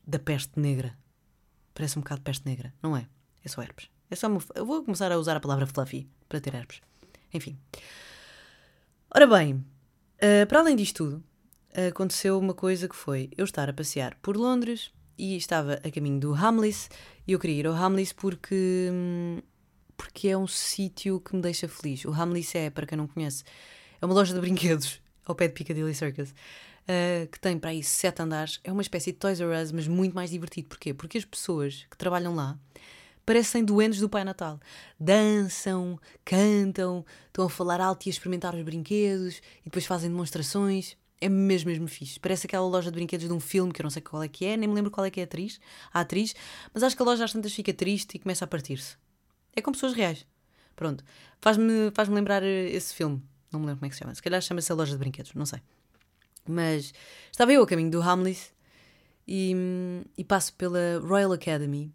Da 0.07 0.19
peste 0.19 0.59
negra. 0.59 0.97
Parece 1.73 1.99
um 1.99 2.03
bocado 2.03 2.23
peste 2.23 2.47
negra, 2.47 2.73
não 2.83 2.97
é? 2.97 3.09
É 3.45 3.49
só 3.49 3.63
herpes. 3.63 3.89
É 4.11 4.15
só 4.15 4.29
uma... 4.29 4.41
Eu 4.55 4.65
vou 4.65 4.85
começar 4.85 5.11
a 5.11 5.19
usar 5.19 5.37
a 5.37 5.41
palavra 5.41 5.67
fluffy 5.67 6.09
para 6.29 6.41
ter 6.41 6.55
herpes. 6.55 6.81
Enfim. 7.33 7.59
Ora 9.11 9.27
bem, 9.27 9.55
uh, 9.55 10.47
para 10.49 10.61
além 10.61 10.77
disto 10.77 11.05
tudo, 11.05 11.25
aconteceu 11.89 12.39
uma 12.39 12.55
coisa 12.55 12.89
que 12.89 12.95
foi 12.95 13.31
eu 13.37 13.45
estar 13.45 13.69
a 13.69 13.73
passear 13.73 14.17
por 14.23 14.37
Londres 14.37 14.93
e 15.19 15.37
estava 15.37 15.75
a 15.75 15.91
caminho 15.91 16.21
do 16.21 16.35
Hamleys 16.35 16.89
e 17.27 17.33
eu 17.33 17.39
queria 17.39 17.61
ir 17.61 17.67
ao 17.67 17.75
Hamleys 17.75 18.13
porque, 18.13 18.91
porque 19.97 20.29
é 20.29 20.37
um 20.37 20.47
sítio 20.47 21.21
que 21.21 21.35
me 21.35 21.43
deixa 21.43 21.69
feliz. 21.69 22.05
O 22.05 22.13
Hamleys 22.13 22.55
é, 22.55 22.71
para 22.71 22.87
quem 22.87 22.99
não 22.99 23.07
conhece, 23.07 23.45
é 24.01 24.07
uma 24.07 24.15
loja 24.15 24.35
de 24.35 24.41
brinquedos 24.41 25.01
ao 25.25 25.35
pé 25.35 25.49
de 25.49 25.55
Piccadilly 25.55 25.95
Circus. 25.95 26.31
Uh, 26.85 27.27
que 27.33 27.41
tem 27.41 27.59
para 27.59 27.71
aí 27.71 27.83
sete 27.83 28.21
andares, 28.21 28.61
é 28.63 28.71
uma 28.71 28.83
espécie 28.83 29.11
de 29.11 29.19
Toys 29.19 29.41
R 29.41 29.63
Us, 29.63 29.73
mas 29.73 29.89
muito 29.89 30.15
mais 30.15 30.31
divertido. 30.31 30.69
Porquê? 30.69 30.93
Porque 30.93 31.17
as 31.17 31.25
pessoas 31.25 31.87
que 31.91 31.97
trabalham 31.97 32.35
lá 32.35 32.59
parecem 33.25 33.65
doentes 33.65 34.01
do 34.01 34.09
Pai 34.09 34.25
Natal. 34.25 34.61
Dançam, 34.99 35.99
cantam, 36.25 37.05
estão 37.27 37.47
a 37.47 37.51
falar 37.51 37.81
alto 37.81 38.07
e 38.07 38.09
a 38.09 38.13
experimentar 38.13 38.55
os 38.55 38.63
brinquedos 38.63 39.39
e 39.61 39.65
depois 39.65 39.87
fazem 39.87 40.11
demonstrações. 40.11 40.97
É 41.21 41.29
mesmo, 41.29 41.71
mesmo 41.71 41.89
fixe. 41.89 42.21
Parece 42.21 42.47
aquela 42.47 42.67
loja 42.67 42.91
de 42.91 42.97
brinquedos 42.97 43.27
de 43.27 43.33
um 43.33 43.41
filme 43.41 43.73
que 43.73 43.81
eu 43.81 43.85
não 43.85 43.91
sei 43.91 44.03
qual 44.03 44.23
é 44.23 44.29
que 44.29 44.45
é, 44.45 44.57
nem 44.57 44.69
me 44.69 44.75
lembro 44.75 44.91
qual 44.91 45.07
é 45.07 45.11
que 45.11 45.21
é 45.21 45.23
a 45.23 45.27
atriz, 45.27 45.59
a 45.93 46.01
atriz, 46.01 46.35
mas 46.73 46.83
acho 46.83 46.95
que 46.95 47.03
a 47.03 47.07
loja 47.07 47.25
às 47.25 47.33
tantas 47.33 47.55
fica 47.55 47.73
triste 47.73 48.17
e 48.17 48.19
começa 48.19 48.45
a 48.45 48.49
partir-se. 48.49 48.97
É 49.57 49.63
com 49.63 49.73
pessoas 49.73 49.95
reais. 49.95 50.27
Pronto. 50.77 51.05
Faz-me 51.41 51.91
faz 51.93 52.09
lembrar 52.09 52.43
esse 52.43 52.95
filme. 52.95 53.23
Não 53.53 53.61
me 53.61 53.67
lembro 53.67 53.81
como 53.81 53.87
é 53.87 53.89
que 53.89 53.95
se 53.95 54.01
chama. 54.01 54.15
Se 54.15 54.23
calhar 54.23 54.41
chama-se 54.41 54.71
a 54.73 54.75
loja 54.75 54.93
de 54.93 54.99
brinquedos, 54.99 55.35
não 55.35 55.47
sei. 55.47 55.61
Mas 56.49 56.93
estava 57.31 57.53
eu 57.53 57.63
a 57.63 57.67
caminho 57.67 57.91
do 57.91 58.03
Hamlet 58.03 58.53
e, 59.27 59.55
e 60.19 60.25
passo 60.25 60.53
pela 60.55 61.01
Royal 61.03 61.33
Academy 61.33 61.93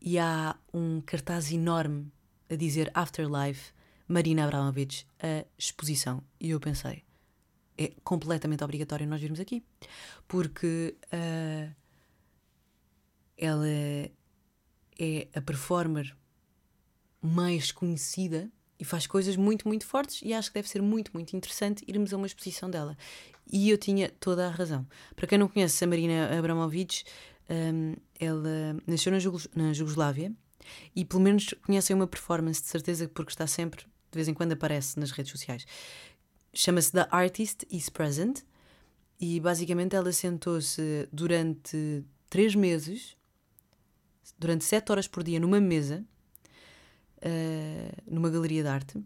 e 0.00 0.18
há 0.18 0.56
um 0.72 1.00
cartaz 1.00 1.52
enorme 1.52 2.12
a 2.50 2.56
dizer 2.56 2.90
Afterlife, 2.94 3.72
Marina 4.06 4.44
Abramovic, 4.44 5.04
a 5.20 5.44
exposição. 5.56 6.22
E 6.40 6.50
eu 6.50 6.60
pensei, 6.60 7.04
é 7.78 7.92
completamente 8.02 8.62
obrigatório 8.62 9.06
nós 9.06 9.20
virmos 9.20 9.40
aqui, 9.40 9.64
porque 10.28 10.96
uh, 11.06 11.74
ela 13.36 13.68
é 13.68 14.10
a 15.34 15.40
performer 15.40 16.16
mais 17.24 17.72
conhecida 17.72 18.50
e 18.78 18.84
faz 18.84 19.06
coisas 19.06 19.34
muito, 19.34 19.66
muito 19.66 19.86
fortes 19.86 20.20
e 20.22 20.34
acho 20.34 20.50
que 20.50 20.54
deve 20.54 20.68
ser 20.68 20.82
muito, 20.82 21.10
muito 21.14 21.34
interessante 21.34 21.82
irmos 21.88 22.12
a 22.12 22.18
uma 22.18 22.26
exposição 22.26 22.68
dela. 22.68 22.96
E 23.50 23.70
eu 23.70 23.78
tinha 23.78 24.10
toda 24.20 24.46
a 24.46 24.50
razão. 24.50 24.86
Para 25.16 25.26
quem 25.26 25.38
não 25.38 25.48
conhece 25.48 25.82
a 25.82 25.86
Marina 25.86 26.38
Abramovic, 26.38 27.02
um, 27.48 27.94
ela 28.20 28.76
nasceu 28.86 29.10
na, 29.10 29.18
Jugos 29.18 29.48
na 29.54 29.72
Jugoslávia 29.72 30.32
e 30.94 31.02
pelo 31.04 31.22
menos 31.22 31.54
conhecem 31.64 31.96
uma 31.96 32.06
performance, 32.06 32.60
de 32.60 32.68
certeza, 32.68 33.08
porque 33.08 33.32
está 33.32 33.46
sempre, 33.46 33.84
de 33.84 34.14
vez 34.16 34.28
em 34.28 34.34
quando 34.34 34.52
aparece 34.52 35.00
nas 35.00 35.10
redes 35.10 35.32
sociais. 35.32 35.64
Chama-se 36.52 36.92
The 36.92 37.08
Artist 37.10 37.66
is 37.70 37.88
Present 37.88 38.40
e 39.18 39.40
basicamente 39.40 39.96
ela 39.96 40.12
sentou-se 40.12 41.08
durante 41.10 42.04
três 42.28 42.54
meses, 42.54 43.16
durante 44.38 44.64
sete 44.64 44.92
horas 44.92 45.08
por 45.08 45.22
dia, 45.22 45.40
numa 45.40 45.60
mesa 45.60 46.04
numa 48.06 48.28
galeria 48.30 48.62
de 48.62 48.68
arte 48.68 49.04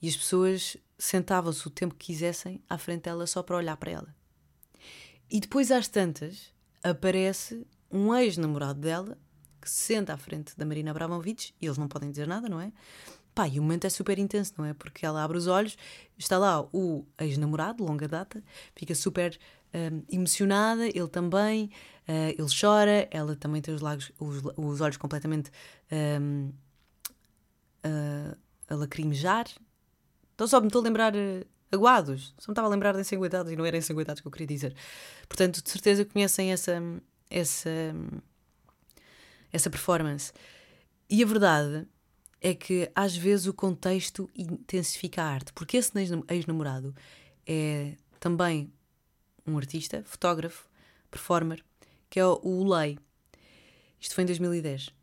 e 0.00 0.08
as 0.08 0.16
pessoas 0.16 0.76
sentavam-se 0.98 1.66
o 1.66 1.70
tempo 1.70 1.94
que 1.94 2.06
quisessem 2.06 2.62
à 2.68 2.78
frente 2.78 3.02
dela 3.02 3.26
só 3.26 3.42
para 3.42 3.56
olhar 3.56 3.76
para 3.76 3.90
ela. 3.90 4.14
E 5.30 5.40
depois, 5.40 5.70
às 5.70 5.88
tantas, 5.88 6.52
aparece 6.82 7.66
um 7.90 8.14
ex-namorado 8.14 8.80
dela 8.80 9.18
que 9.60 9.68
se 9.68 9.94
senta 9.94 10.14
à 10.14 10.16
frente 10.16 10.56
da 10.56 10.64
Marina 10.64 10.90
Abramovic 10.90 11.52
e 11.60 11.66
eles 11.66 11.78
não 11.78 11.88
podem 11.88 12.10
dizer 12.10 12.26
nada, 12.26 12.48
não 12.48 12.60
é? 12.60 12.72
Pá, 13.34 13.48
e 13.48 13.58
o 13.58 13.62
momento 13.62 13.86
é 13.86 13.90
super 13.90 14.18
intenso, 14.18 14.54
não 14.56 14.64
é? 14.64 14.72
Porque 14.72 15.04
ela 15.04 15.22
abre 15.22 15.36
os 15.36 15.46
olhos, 15.46 15.76
está 16.16 16.38
lá 16.38 16.62
o 16.72 17.04
ex-namorado, 17.18 17.84
longa 17.84 18.08
data, 18.08 18.42
fica 18.74 18.94
super 18.94 19.38
um, 19.74 20.02
emocionada, 20.08 20.86
ele 20.86 21.08
também, 21.08 21.70
uh, 22.08 22.30
ele 22.38 22.48
chora, 22.58 23.08
ela 23.10 23.36
também 23.36 23.60
tem 23.60 23.74
os, 23.74 23.82
lagos, 23.82 24.10
os, 24.18 24.42
os 24.56 24.80
olhos 24.80 24.96
completamente 24.96 25.50
a, 27.86 28.74
a 28.74 28.76
lacrimejar. 28.76 29.46
Então 30.34 30.46
só 30.46 30.60
me 30.60 30.66
estou 30.66 30.80
a 30.80 30.84
lembrar 30.84 31.14
uh, 31.14 31.46
aguados. 31.70 32.34
Só 32.38 32.50
me 32.50 32.52
estava 32.52 32.68
a 32.68 32.70
lembrar 32.70 32.92
de 32.92 33.00
ensanguentados 33.00 33.52
e 33.52 33.56
não 33.56 33.64
era 33.64 33.76
ensanguentados 33.76 34.20
que 34.20 34.26
eu 34.26 34.32
queria 34.32 34.46
dizer. 34.46 34.74
Portanto, 35.28 35.62
de 35.62 35.70
certeza 35.70 36.04
conhecem 36.04 36.52
essa, 36.52 36.80
essa, 37.30 37.70
essa 39.52 39.70
performance. 39.70 40.32
E 41.08 41.22
a 41.22 41.26
verdade 41.26 41.86
é 42.40 42.54
que 42.54 42.90
às 42.94 43.16
vezes 43.16 43.46
o 43.46 43.54
contexto 43.54 44.28
intensifica 44.34 45.22
a 45.22 45.26
arte, 45.26 45.52
porque 45.52 45.76
esse 45.76 45.92
ex-namorado 46.28 46.94
é 47.46 47.96
também 48.20 48.72
um 49.46 49.56
artista, 49.56 50.02
fotógrafo, 50.04 50.68
performer, 51.10 51.64
que 52.10 52.18
é 52.18 52.26
o 52.26 52.74
Lei. 52.74 52.98
Isto 54.00 54.14
foi 54.14 54.24
em 54.24 54.26
2010. 54.26 54.95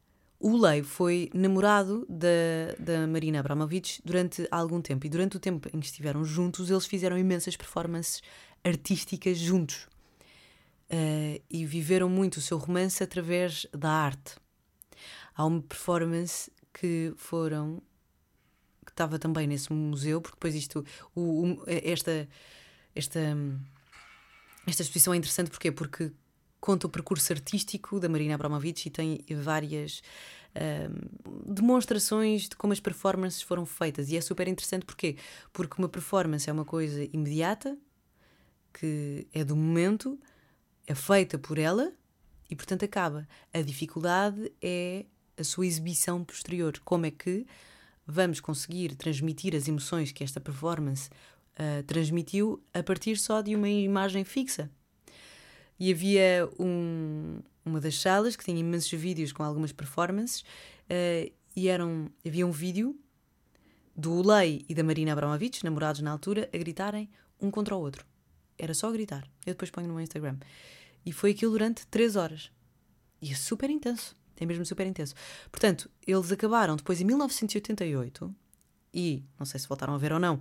O 0.45 0.57
Lei 0.57 0.83
foi 0.83 1.29
namorado 1.33 2.05
da, 2.09 2.75
da 2.77 3.07
Marina 3.07 3.39
Abramovic 3.39 4.01
durante 4.03 4.45
algum 4.51 4.81
tempo 4.81 5.05
e 5.05 5.09
durante 5.09 5.37
o 5.37 5.39
tempo 5.39 5.69
em 5.73 5.79
que 5.79 5.85
estiveram 5.85 6.25
juntos, 6.25 6.69
eles 6.69 6.85
fizeram 6.85 7.17
imensas 7.17 7.55
performances 7.55 8.21
artísticas 8.61 9.37
juntos 9.37 9.87
uh, 10.91 11.41
e 11.49 11.65
viveram 11.65 12.09
muito 12.09 12.39
o 12.39 12.41
seu 12.41 12.57
romance 12.57 13.01
através 13.01 13.65
da 13.71 13.89
arte. 13.89 14.35
Há 15.33 15.45
uma 15.45 15.61
performance 15.61 16.51
que 16.73 17.13
foram 17.15 17.81
que 18.85 18.91
estava 18.91 19.17
também 19.17 19.47
nesse 19.47 19.71
museu, 19.71 20.19
porque 20.19 20.35
depois 20.35 20.55
isto, 20.55 20.85
o, 21.15 21.21
o, 21.21 21.63
esta, 21.67 22.27
esta, 22.93 23.37
esta 24.67 24.81
exposição 24.81 25.13
é 25.13 25.15
interessante 25.15 25.49
porquê? 25.49 25.71
porque 25.71 26.11
conta 26.63 26.87
o 26.87 26.89
percurso 26.89 27.33
artístico 27.33 27.99
da 27.99 28.07
Marina 28.07 28.35
Abramovic 28.35 28.87
e 28.87 28.89
tem 28.89 29.19
várias 29.41 30.01
um, 30.55 31.53
demonstrações 31.53 32.43
de 32.47 32.55
como 32.55 32.71
as 32.71 32.79
performances 32.79 33.41
foram 33.41 33.65
feitas. 33.65 34.09
E 34.09 34.15
é 34.15 34.21
super 34.21 34.47
interessante 34.47 34.85
porquê? 34.85 35.17
Porque 35.51 35.75
uma 35.77 35.89
performance 35.89 36.49
é 36.49 36.53
uma 36.53 36.63
coisa 36.63 37.03
imediata, 37.11 37.77
que 38.73 39.27
é 39.33 39.43
do 39.43 39.57
momento, 39.57 40.17
é 40.87 40.95
feita 40.95 41.37
por 41.37 41.57
ela 41.57 41.91
e, 42.49 42.55
portanto, 42.55 42.85
acaba. 42.85 43.27
A 43.53 43.61
dificuldade 43.61 44.49
é 44.61 45.05
a 45.37 45.43
sua 45.43 45.65
exibição 45.65 46.23
posterior. 46.23 46.79
Como 46.85 47.05
é 47.05 47.11
que 47.11 47.45
vamos 48.07 48.39
conseguir 48.39 48.95
transmitir 48.95 49.53
as 49.53 49.67
emoções 49.67 50.13
que 50.13 50.23
esta 50.23 50.39
performance 50.39 51.09
uh, 51.59 51.83
transmitiu 51.83 52.63
a 52.73 52.81
partir 52.81 53.17
só 53.17 53.41
de 53.41 53.53
uma 53.53 53.67
imagem 53.67 54.23
fixa? 54.23 54.71
E 55.79 55.91
havia 55.91 56.49
um, 56.59 57.39
uma 57.65 57.79
das 57.79 57.99
salas 57.99 58.35
que 58.35 58.43
tinha 58.43 58.59
imensos 58.59 58.91
vídeos 58.91 59.31
com 59.31 59.43
algumas 59.43 59.71
performances 59.71 60.41
uh, 60.41 61.31
e 61.55 61.67
eram, 61.67 62.09
havia 62.25 62.45
um 62.45 62.51
vídeo 62.51 62.97
do 63.95 64.21
Lei 64.27 64.65
e 64.67 64.73
da 64.73 64.83
Marina 64.83 65.13
Abramovic, 65.13 65.63
namorados 65.63 66.01
na 66.01 66.11
altura, 66.11 66.49
a 66.53 66.57
gritarem 66.57 67.09
um 67.39 67.51
contra 67.51 67.75
o 67.75 67.79
outro. 67.79 68.05
Era 68.57 68.73
só 68.73 68.91
gritar. 68.91 69.23
Eu 69.45 69.53
depois 69.53 69.69
ponho 69.69 69.87
no 69.87 69.93
meu 69.93 70.03
Instagram. 70.03 70.37
E 71.05 71.11
foi 71.11 71.31
aquilo 71.31 71.51
durante 71.51 71.85
três 71.87 72.15
horas. 72.15 72.51
E 73.21 73.31
é 73.31 73.35
super 73.35 73.69
intenso. 73.69 74.15
É 74.37 74.45
mesmo 74.45 74.65
super 74.65 74.85
intenso. 74.87 75.13
Portanto, 75.51 75.89
eles 76.05 76.31
acabaram 76.31 76.75
depois 76.75 76.99
em 76.99 77.05
1988 77.05 78.35
e, 78.93 79.23
não 79.39 79.45
sei 79.45 79.59
se 79.59 79.67
voltaram 79.67 79.93
a 79.93 79.97
ver 79.97 80.13
ou 80.13 80.19
não, 80.19 80.39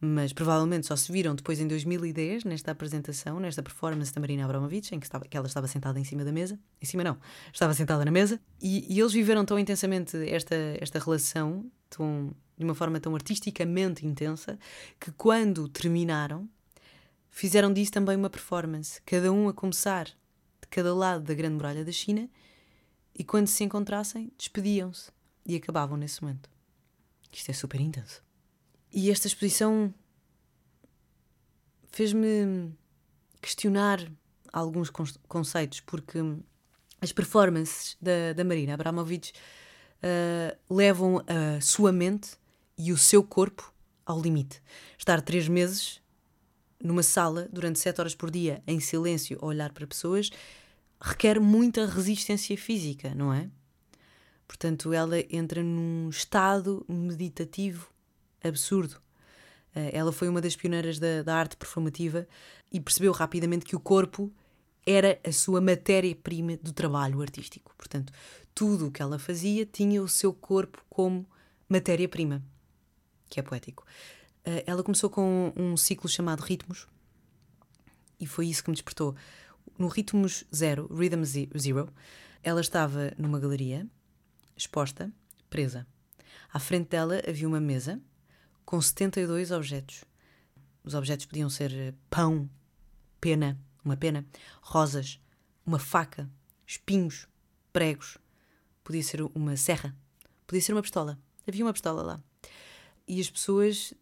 mas 0.00 0.32
provavelmente 0.32 0.86
só 0.86 0.96
se 0.96 1.12
viram 1.12 1.34
depois 1.34 1.60
em 1.60 1.68
2010, 1.68 2.44
nesta 2.44 2.70
apresentação, 2.70 3.38
nesta 3.38 3.62
performance 3.62 4.12
da 4.14 4.20
Marina 4.20 4.44
Abramovic, 4.44 4.94
em 4.94 4.98
que, 4.98 5.04
estava, 5.04 5.26
que 5.26 5.36
ela 5.36 5.46
estava 5.46 5.66
sentada 5.66 6.00
em 6.00 6.04
cima 6.04 6.24
da 6.24 6.32
mesa. 6.32 6.58
Em 6.80 6.86
cima 6.86 7.04
não, 7.04 7.18
estava 7.52 7.74
sentada 7.74 8.02
na 8.02 8.10
mesa. 8.10 8.40
E, 8.62 8.86
e 8.88 8.98
eles 8.98 9.12
viveram 9.12 9.44
tão 9.44 9.58
intensamente 9.58 10.16
esta, 10.28 10.54
esta 10.80 10.98
relação, 10.98 11.70
tão, 11.90 12.34
de 12.56 12.64
uma 12.64 12.74
forma 12.74 12.98
tão 12.98 13.14
artisticamente 13.14 14.06
intensa, 14.06 14.58
que 14.98 15.12
quando 15.12 15.68
terminaram, 15.68 16.48
fizeram 17.28 17.70
disso 17.70 17.92
também 17.92 18.16
uma 18.16 18.30
performance. 18.30 19.02
Cada 19.04 19.30
um 19.30 19.50
a 19.50 19.52
começar 19.52 20.06
de 20.06 20.68
cada 20.70 20.94
lado 20.94 21.24
da 21.24 21.34
Grande 21.34 21.56
Muralha 21.56 21.84
da 21.84 21.92
China, 21.92 22.26
e 23.14 23.22
quando 23.22 23.48
se 23.48 23.62
encontrassem, 23.64 24.32
despediam-se 24.38 25.10
e 25.44 25.56
acabavam 25.56 25.98
nesse 25.98 26.22
momento. 26.22 26.48
Isto 27.30 27.50
é 27.50 27.52
super 27.52 27.78
intenso. 27.78 28.29
E 28.92 29.10
esta 29.10 29.26
exposição 29.26 29.94
fez-me 31.90 32.72
questionar 33.40 34.10
alguns 34.52 34.90
conceitos, 35.28 35.80
porque 35.80 36.18
as 37.00 37.12
performances 37.12 37.96
da, 38.00 38.32
da 38.34 38.44
Marina 38.44 38.74
Abramovic 38.74 39.30
uh, 39.30 40.74
levam 40.74 41.24
a 41.26 41.60
sua 41.60 41.92
mente 41.92 42.32
e 42.76 42.92
o 42.92 42.98
seu 42.98 43.22
corpo 43.22 43.72
ao 44.04 44.20
limite. 44.20 44.60
Estar 44.98 45.20
três 45.20 45.46
meses 45.46 46.00
numa 46.82 47.02
sala 47.02 47.48
durante 47.52 47.78
sete 47.78 48.00
horas 48.00 48.14
por 48.14 48.30
dia 48.30 48.62
em 48.66 48.80
silêncio 48.80 49.38
a 49.40 49.46
olhar 49.46 49.72
para 49.72 49.86
pessoas 49.86 50.30
requer 51.00 51.40
muita 51.40 51.86
resistência 51.86 52.56
física, 52.56 53.14
não 53.14 53.32
é? 53.32 53.48
Portanto, 54.46 54.92
ela 54.92 55.16
entra 55.30 55.62
num 55.62 56.08
estado 56.08 56.84
meditativo 56.88 57.88
absurdo. 58.42 58.94
Uh, 59.74 59.90
ela 59.92 60.12
foi 60.12 60.28
uma 60.28 60.40
das 60.40 60.56
pioneiras 60.56 60.98
da, 60.98 61.22
da 61.22 61.36
arte 61.36 61.56
performativa 61.56 62.26
e 62.72 62.80
percebeu 62.80 63.12
rapidamente 63.12 63.64
que 63.64 63.76
o 63.76 63.80
corpo 63.80 64.32
era 64.86 65.20
a 65.24 65.32
sua 65.32 65.60
matéria-prima 65.60 66.56
do 66.56 66.72
trabalho 66.72 67.20
artístico. 67.20 67.74
Portanto, 67.76 68.12
tudo 68.54 68.88
o 68.88 68.90
que 68.90 69.02
ela 69.02 69.18
fazia 69.18 69.64
tinha 69.64 70.02
o 70.02 70.08
seu 70.08 70.32
corpo 70.32 70.84
como 70.88 71.26
matéria-prima, 71.68 72.42
que 73.28 73.38
é 73.38 73.42
poético. 73.42 73.84
Uh, 74.46 74.62
ela 74.66 74.82
começou 74.82 75.10
com 75.10 75.52
um 75.56 75.76
ciclo 75.76 76.08
chamado 76.08 76.40
Ritmos 76.40 76.88
e 78.18 78.26
foi 78.26 78.46
isso 78.48 78.62
que 78.62 78.70
me 78.70 78.74
despertou. 78.74 79.16
No 79.78 79.88
Ritmos 79.88 80.44
Zero, 80.54 80.86
Rhythm 80.92 81.24
Zero, 81.24 81.92
ela 82.42 82.60
estava 82.60 83.12
numa 83.16 83.40
galeria, 83.40 83.86
exposta, 84.56 85.10
presa. 85.48 85.86
À 86.52 86.58
frente 86.58 86.88
dela 86.88 87.22
havia 87.26 87.48
uma 87.48 87.60
mesa 87.60 88.00
com 88.70 88.80
72 88.80 89.50
objetos. 89.50 90.04
Os 90.84 90.94
objetos 90.94 91.26
podiam 91.26 91.50
ser 91.50 91.72
eh, 91.72 91.92
pão, 92.08 92.48
pena, 93.20 93.58
uma 93.84 93.96
pena, 93.96 94.24
rosas, 94.62 95.18
uma 95.66 95.80
faca, 95.80 96.30
espinhos, 96.64 97.26
pregos, 97.72 98.16
podia 98.84 99.02
ser 99.02 99.22
uma 99.34 99.56
serra, 99.56 99.92
podia 100.46 100.62
ser 100.62 100.72
uma 100.72 100.82
pistola. 100.82 101.18
Havia 101.48 101.64
uma 101.64 101.72
pistola 101.72 102.00
lá. 102.00 102.20
E 103.08 103.20
as 103.20 103.28
pessoas 103.28 103.92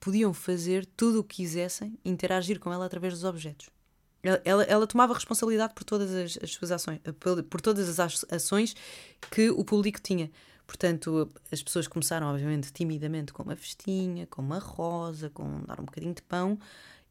podiam 0.00 0.34
fazer 0.34 0.84
tudo 0.96 1.20
o 1.20 1.24
que 1.24 1.36
quisessem, 1.36 1.96
interagir 2.04 2.58
com 2.58 2.72
ela 2.72 2.86
através 2.86 3.14
dos 3.14 3.22
objetos. 3.22 3.70
Ela, 4.24 4.42
ela, 4.44 4.62
ela 4.64 4.86
tomava 4.88 5.14
responsabilidade 5.14 5.72
por 5.72 5.84
todas 5.84 6.12
as, 6.12 6.36
as, 6.42 6.50
suas 6.50 6.72
ações, 6.72 6.98
por, 7.20 7.44
por 7.44 7.60
todas 7.60 8.00
as 8.00 8.24
ações 8.28 8.74
que 9.30 9.50
o 9.50 9.64
público 9.64 10.00
tinha. 10.02 10.32
Portanto, 10.66 11.30
as 11.52 11.62
pessoas 11.62 11.86
começaram, 11.86 12.26
obviamente, 12.26 12.72
timidamente 12.72 13.32
com 13.32 13.42
uma 13.42 13.56
festinha, 13.56 14.26
com 14.26 14.40
uma 14.40 14.58
rosa, 14.58 15.28
com 15.30 15.62
dar 15.64 15.80
um 15.80 15.84
bocadinho 15.84 16.14
de 16.14 16.22
pão 16.22 16.58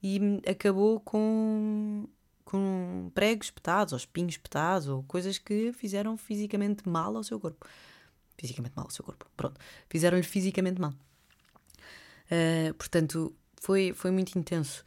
e 0.02 0.42
acabou 0.48 1.00
com, 1.00 2.08
com 2.44 3.12
pregos 3.16 3.48
espetados, 3.48 3.94
ou 3.94 3.98
espinhos 3.98 4.34
espetados, 4.34 4.88
ou 4.88 5.04
coisas 5.04 5.38
que 5.38 5.72
fizeram 5.72 6.18
fisicamente 6.18 6.88
mal 6.88 7.16
ao 7.16 7.24
seu 7.24 7.40
corpo. 7.40 7.66
Fisicamente 8.38 8.74
mal 8.76 8.86
ao 8.86 8.92
seu 8.92 9.06
corpo, 9.06 9.26
pronto. 9.38 9.60
Fizeram-lhe 9.88 10.24
fisicamente 10.24 10.82
mal. 10.82 10.94
Uh, 12.26 12.74
portanto, 12.74 13.34
foi, 13.62 13.94
foi 13.94 14.12
muito 14.12 14.38
intenso. 14.38 14.84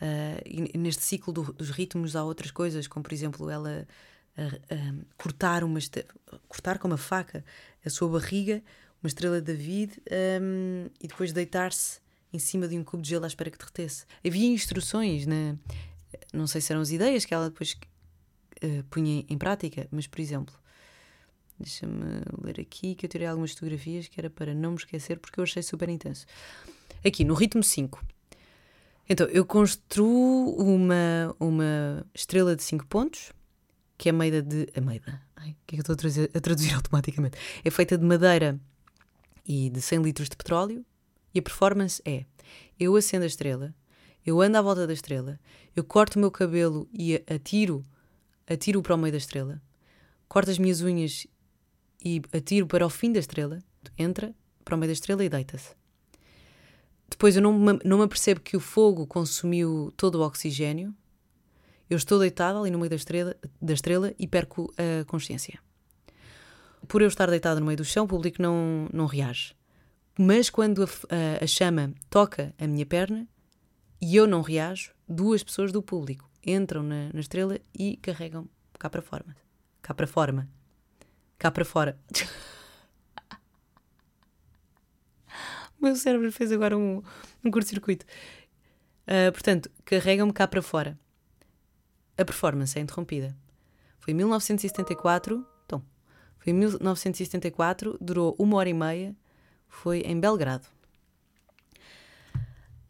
Uh, 0.00 0.78
neste 0.78 1.02
ciclo 1.02 1.32
do, 1.32 1.52
dos 1.52 1.70
ritmos 1.70 2.16
há 2.16 2.24
outras 2.24 2.50
coisas, 2.50 2.86
como 2.86 3.02
por 3.02 3.12
exemplo 3.12 3.50
ela 3.50 3.86
uh, 4.38 5.06
cortar, 5.16 5.62
uma 5.62 5.78
cortar 6.48 6.78
com 6.78 6.88
uma 6.88 6.96
faca 6.96 7.44
a 7.84 7.90
sua 7.90 8.08
barriga, 8.08 8.62
uma 9.02 9.08
estrela 9.08 9.40
de 9.40 9.52
David, 9.52 10.02
um, 10.40 10.88
e 11.00 11.06
depois 11.06 11.32
deitar-se 11.32 12.00
em 12.32 12.38
cima 12.38 12.66
de 12.66 12.76
um 12.76 12.82
cubo 12.82 13.02
de 13.02 13.10
gelo 13.10 13.24
à 13.24 13.28
espera 13.28 13.50
que 13.50 13.58
derretesse. 13.58 14.06
Havia 14.26 14.46
instruções, 14.46 15.26
não 16.32 16.46
sei 16.46 16.60
se 16.60 16.72
eram 16.72 16.82
as 16.82 16.90
ideias 16.90 17.24
que 17.24 17.32
ela 17.32 17.48
depois 17.48 17.76
punha 18.90 19.24
em 19.28 19.38
prática, 19.38 19.86
mas 19.90 20.06
por 20.06 20.20
exemplo, 20.20 20.54
deixa-me 21.58 22.22
ler 22.42 22.60
aqui 22.60 22.94
que 22.94 23.06
eu 23.06 23.10
tirei 23.10 23.26
algumas 23.26 23.52
fotografias 23.52 24.08
que 24.08 24.20
era 24.20 24.30
para 24.30 24.54
não 24.54 24.72
me 24.72 24.76
esquecer 24.76 25.18
porque 25.18 25.38
eu 25.38 25.44
achei 25.44 25.62
super 25.62 25.88
intenso. 25.88 26.26
Aqui, 27.04 27.24
no 27.24 27.34
ritmo 27.34 27.62
5. 27.62 28.02
Então, 29.08 29.26
eu 29.26 29.44
construo 29.44 30.54
uma, 30.56 31.36
uma 31.38 32.06
estrela 32.14 32.56
de 32.56 32.62
5 32.62 32.86
pontos, 32.86 33.32
que 33.96 34.08
é 34.08 34.12
meida 34.12 34.42
de. 34.42 34.68
A 34.76 34.80
meida. 34.80 35.20
Ai, 35.36 35.50
o 35.50 35.56
que 35.66 35.76
é 35.76 35.76
que 35.76 35.76
eu 35.76 35.80
estou 35.80 35.94
a 35.94 35.96
traduzir, 35.96 36.30
a 36.34 36.40
traduzir 36.40 36.74
automaticamente? 36.76 37.38
É 37.64 37.70
feita 37.70 37.96
de 37.96 38.04
madeira 38.04 38.58
e 39.46 39.70
de 39.70 39.80
100 39.80 40.02
litros 40.02 40.28
de 40.28 40.36
petróleo, 40.36 40.84
e 41.34 41.38
a 41.38 41.42
performance 41.42 42.02
é: 42.04 42.24
eu 42.78 42.96
acendo 42.96 43.24
a 43.24 43.26
estrela, 43.26 43.74
eu 44.24 44.40
ando 44.40 44.58
à 44.58 44.62
volta 44.62 44.86
da 44.86 44.92
estrela, 44.92 45.38
eu 45.76 45.84
corto 45.84 46.16
o 46.16 46.20
meu 46.20 46.30
cabelo 46.30 46.88
e 46.92 47.22
atiro, 47.32 47.84
atiro 48.48 48.82
para 48.82 48.94
o 48.94 48.98
meio 48.98 49.12
da 49.12 49.18
estrela, 49.18 49.60
corto 50.28 50.50
as 50.50 50.58
minhas 50.58 50.80
unhas 50.80 51.26
e 52.04 52.22
atiro 52.32 52.66
para 52.66 52.86
o 52.86 52.90
fim 52.90 53.12
da 53.12 53.18
estrela, 53.18 53.58
entra 53.98 54.34
para 54.64 54.76
o 54.76 54.78
meio 54.78 54.88
da 54.88 54.94
estrela 54.94 55.24
e 55.24 55.28
deita-se. 55.28 55.74
Depois 57.08 57.36
eu 57.36 57.42
não 57.42 57.52
me, 57.52 57.78
não 57.84 57.98
me 57.98 58.04
apercebo 58.04 58.40
que 58.40 58.56
o 58.56 58.60
fogo 58.60 59.06
consumiu 59.06 59.92
todo 59.96 60.16
o 60.16 60.22
oxigênio. 60.22 60.94
Eu 61.88 61.96
estou 61.96 62.18
deitada 62.18 62.58
ali 62.58 62.70
no 62.70 62.78
meio 62.78 62.90
da 62.90 62.96
estrela, 62.96 63.36
da 63.60 63.72
estrela 63.72 64.12
e 64.18 64.26
perco 64.26 64.72
a 64.78 65.04
consciência. 65.04 65.58
Por 66.88 67.02
eu 67.02 67.08
estar 67.08 67.28
deitada 67.28 67.60
no 67.60 67.66
meio 67.66 67.76
do 67.76 67.84
chão, 67.84 68.04
o 68.04 68.08
público 68.08 68.40
não, 68.40 68.88
não 68.92 69.06
reage. 69.06 69.54
Mas 70.18 70.48
quando 70.50 70.82
a, 70.82 70.86
a, 70.86 71.44
a 71.44 71.46
chama 71.46 71.92
toca 72.08 72.54
a 72.58 72.66
minha 72.66 72.86
perna 72.86 73.26
e 74.00 74.16
eu 74.16 74.26
não 74.26 74.42
reajo, 74.42 74.92
duas 75.08 75.42
pessoas 75.42 75.72
do 75.72 75.82
público 75.82 76.30
entram 76.46 76.82
na, 76.82 77.10
na 77.12 77.20
estrela 77.20 77.58
e 77.78 77.96
carregam 77.96 78.48
cá 78.78 78.88
para 78.90 79.02
fora. 79.02 79.24
Cá 79.82 79.94
para 79.94 80.06
fora. 80.06 80.48
Cá 81.38 81.50
para 81.50 81.64
fora. 81.64 81.98
meu 85.84 85.96
cérebro 85.96 86.32
fez 86.32 86.50
agora 86.50 86.76
um, 86.76 87.02
um 87.44 87.50
curto-circuito. 87.50 88.06
Uh, 89.06 89.30
portanto, 89.32 89.70
carregam-me 89.84 90.32
cá 90.32 90.48
para 90.48 90.62
fora. 90.62 90.98
A 92.16 92.24
performance 92.24 92.78
é 92.78 92.82
interrompida. 92.82 93.36
Foi 93.98 94.12
em 94.12 94.16
1974, 94.16 95.44
então, 95.66 95.82
foi 96.38 96.52
em 96.52 96.56
1974, 96.56 97.98
durou 98.00 98.36
uma 98.38 98.56
hora 98.56 98.68
e 98.68 98.74
meia, 98.74 99.16
foi 99.68 100.00
em 100.00 100.20
Belgrado. 100.20 100.68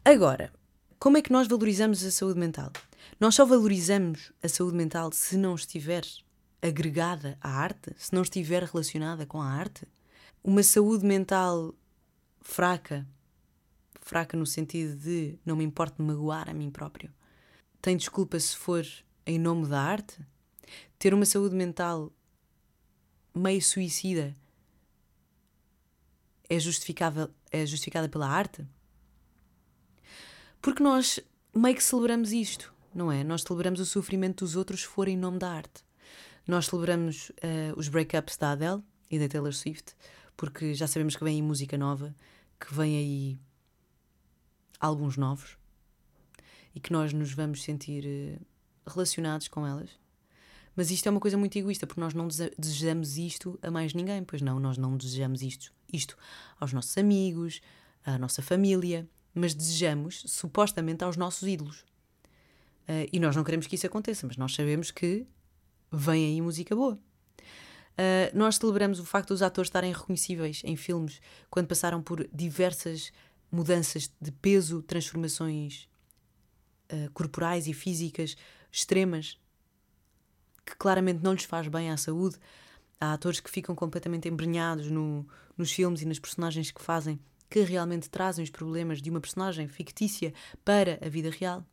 Agora, 0.03 0.53
como 0.99 1.17
é 1.17 1.21
que 1.21 1.31
nós 1.31 1.47
valorizamos 1.47 2.03
a 2.03 2.11
saúde 2.11 2.39
mental? 2.39 2.71
Nós 3.19 3.35
só 3.35 3.45
valorizamos 3.45 4.31
a 4.43 4.47
saúde 4.47 4.77
mental 4.77 5.11
se 5.11 5.37
não 5.37 5.55
estiver 5.55 6.03
agregada 6.61 7.37
à 7.41 7.49
arte, 7.49 7.91
se 7.97 8.13
não 8.13 8.21
estiver 8.21 8.63
relacionada 8.63 9.25
com 9.25 9.41
a 9.41 9.47
arte. 9.47 9.87
Uma 10.43 10.63
saúde 10.63 11.05
mental 11.05 11.73
fraca, 12.41 13.07
fraca 14.01 14.37
no 14.37 14.45
sentido 14.45 14.95
de 14.95 15.39
não 15.45 15.55
me 15.55 15.63
importo 15.63 16.01
de 16.01 16.07
magoar 16.07 16.49
a 16.49 16.53
mim 16.53 16.69
próprio. 16.69 17.11
Tem 17.81 17.97
desculpa 17.97 18.39
se 18.39 18.55
for 18.55 18.85
em 19.25 19.39
nome 19.39 19.67
da 19.67 19.81
arte? 19.81 20.19
Ter 20.97 21.13
uma 21.13 21.25
saúde 21.25 21.55
mental 21.55 22.11
meio 23.33 23.61
suicida 23.61 24.35
é 26.49 26.59
justificável, 26.59 27.29
é 27.51 27.65
justificada 27.65 28.07
pela 28.07 28.27
arte? 28.27 28.65
Porque 30.61 30.81
nós 30.81 31.19
meio 31.53 31.75
que 31.75 31.83
celebramos 31.83 32.31
isto, 32.31 32.73
não 32.93 33.11
é? 33.11 33.23
Nós 33.23 33.41
celebramos 33.41 33.79
o 33.79 33.85
sofrimento 33.85 34.45
dos 34.45 34.55
outros 34.55 34.81
se 34.81 34.87
for 34.87 35.07
em 35.07 35.17
nome 35.17 35.39
da 35.39 35.51
arte. 35.51 35.83
Nós 36.47 36.67
celebramos 36.67 37.29
uh, 37.29 37.77
os 37.77 37.87
breakups 37.87 38.37
da 38.37 38.51
Adele 38.51 38.83
e 39.09 39.19
da 39.19 39.27
Taylor 39.27 39.53
Swift, 39.53 39.95
porque 40.37 40.73
já 40.73 40.87
sabemos 40.87 41.15
que 41.15 41.23
vem 41.23 41.35
aí 41.35 41.41
música 41.41 41.77
nova, 41.77 42.15
que 42.59 42.73
vem 42.73 42.97
aí 42.97 43.39
álbuns 44.79 45.17
novos 45.17 45.57
e 46.73 46.79
que 46.79 46.91
nós 46.91 47.13
nos 47.13 47.31
vamos 47.31 47.63
sentir 47.63 48.05
eh, 48.05 48.39
relacionados 48.85 49.47
com 49.47 49.65
elas. 49.65 49.89
Mas 50.75 50.91
isto 50.91 51.07
é 51.07 51.09
uma 51.09 51.19
coisa 51.19 51.37
muito 51.37 51.57
egoísta, 51.57 51.87
porque 51.87 52.01
nós 52.01 52.13
não 52.13 52.27
desejamos 52.57 53.17
isto 53.17 53.57
a 53.61 53.71
mais 53.71 53.93
ninguém, 53.93 54.23
pois 54.23 54.41
não, 54.41 54.59
nós 54.59 54.77
não 54.77 54.97
desejamos 54.97 55.41
isto, 55.41 55.71
isto 55.91 56.17
aos 56.59 56.73
nossos 56.73 56.97
amigos, 56.97 57.61
à 58.03 58.17
nossa 58.17 58.41
família, 58.41 59.07
mas 59.33 59.53
desejamos 59.53 60.23
supostamente 60.27 61.03
aos 61.03 61.15
nossos 61.15 61.47
ídolos. 61.47 61.79
Uh, 62.87 63.07
e 63.11 63.19
nós 63.19 63.35
não 63.35 63.43
queremos 63.43 63.67
que 63.67 63.75
isso 63.75 63.87
aconteça, 63.87 64.27
mas 64.27 64.37
nós 64.37 64.53
sabemos 64.53 64.91
que 64.91 65.25
vem 65.91 66.25
aí 66.25 66.41
música 66.41 66.75
boa. 66.75 66.99
Uh, 67.97 68.37
nós 68.37 68.57
celebramos 68.57 68.99
o 68.99 69.05
facto 69.05 69.29
dos 69.29 69.41
atores 69.41 69.69
estarem 69.69 69.93
reconhecíveis 69.93 70.61
em 70.65 70.75
filmes 70.75 71.21
quando 71.49 71.67
passaram 71.67 72.01
por 72.01 72.27
diversas 72.33 73.11
mudanças 73.49 74.11
de 74.21 74.31
peso, 74.31 74.81
transformações 74.81 75.87
uh, 76.91 77.09
corporais 77.13 77.67
e 77.67 77.73
físicas 77.73 78.35
extremas 78.75 79.39
que 80.65 80.75
claramente 80.75 81.23
não 81.23 81.33
lhes 81.33 81.45
faz 81.45 81.67
bem 81.67 81.89
à 81.89 81.97
saúde. 81.97 82.37
Há 82.99 83.13
atores 83.13 83.39
que 83.39 83.49
ficam 83.49 83.75
completamente 83.75 84.27
embrenhados 84.27 84.89
no, 84.89 85.25
nos 85.57 85.71
filmes 85.71 86.01
e 86.01 86.05
nas 86.05 86.19
personagens 86.19 86.71
que 86.71 86.81
fazem 86.81 87.19
que 87.49 87.61
realmente 87.61 88.09
trazem 88.09 88.43
os 88.43 88.49
problemas 88.49 89.01
de 89.01 89.09
uma 89.09 89.21
personagem 89.21 89.67
fictícia 89.67 90.33
para 90.63 90.99
a 91.05 91.07
vida 91.07 91.29
real. 91.29 91.63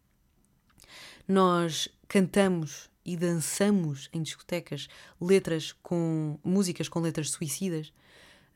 Nós 1.26 1.88
cantamos 2.06 2.90
e 3.04 3.16
dançamos 3.16 4.08
em 4.12 4.22
discotecas 4.22 4.86
letras 5.20 5.72
com 5.82 6.38
músicas 6.44 6.88
com 6.88 7.00
letras 7.00 7.30
suicidas, 7.30 7.92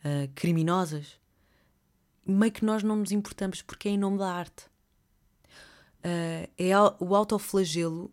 uh, 0.04 0.30
criminosas, 0.34 1.18
meio 2.24 2.52
que 2.52 2.64
nós 2.64 2.82
não 2.82 2.96
nos 2.96 3.10
importamos 3.10 3.62
porque 3.62 3.88
é 3.88 3.92
em 3.92 3.98
nome 3.98 4.18
da 4.18 4.30
arte. 4.30 4.66
Uh, 6.04 6.48
é 6.56 6.78
o 7.00 7.16
autoflagelo 7.16 8.12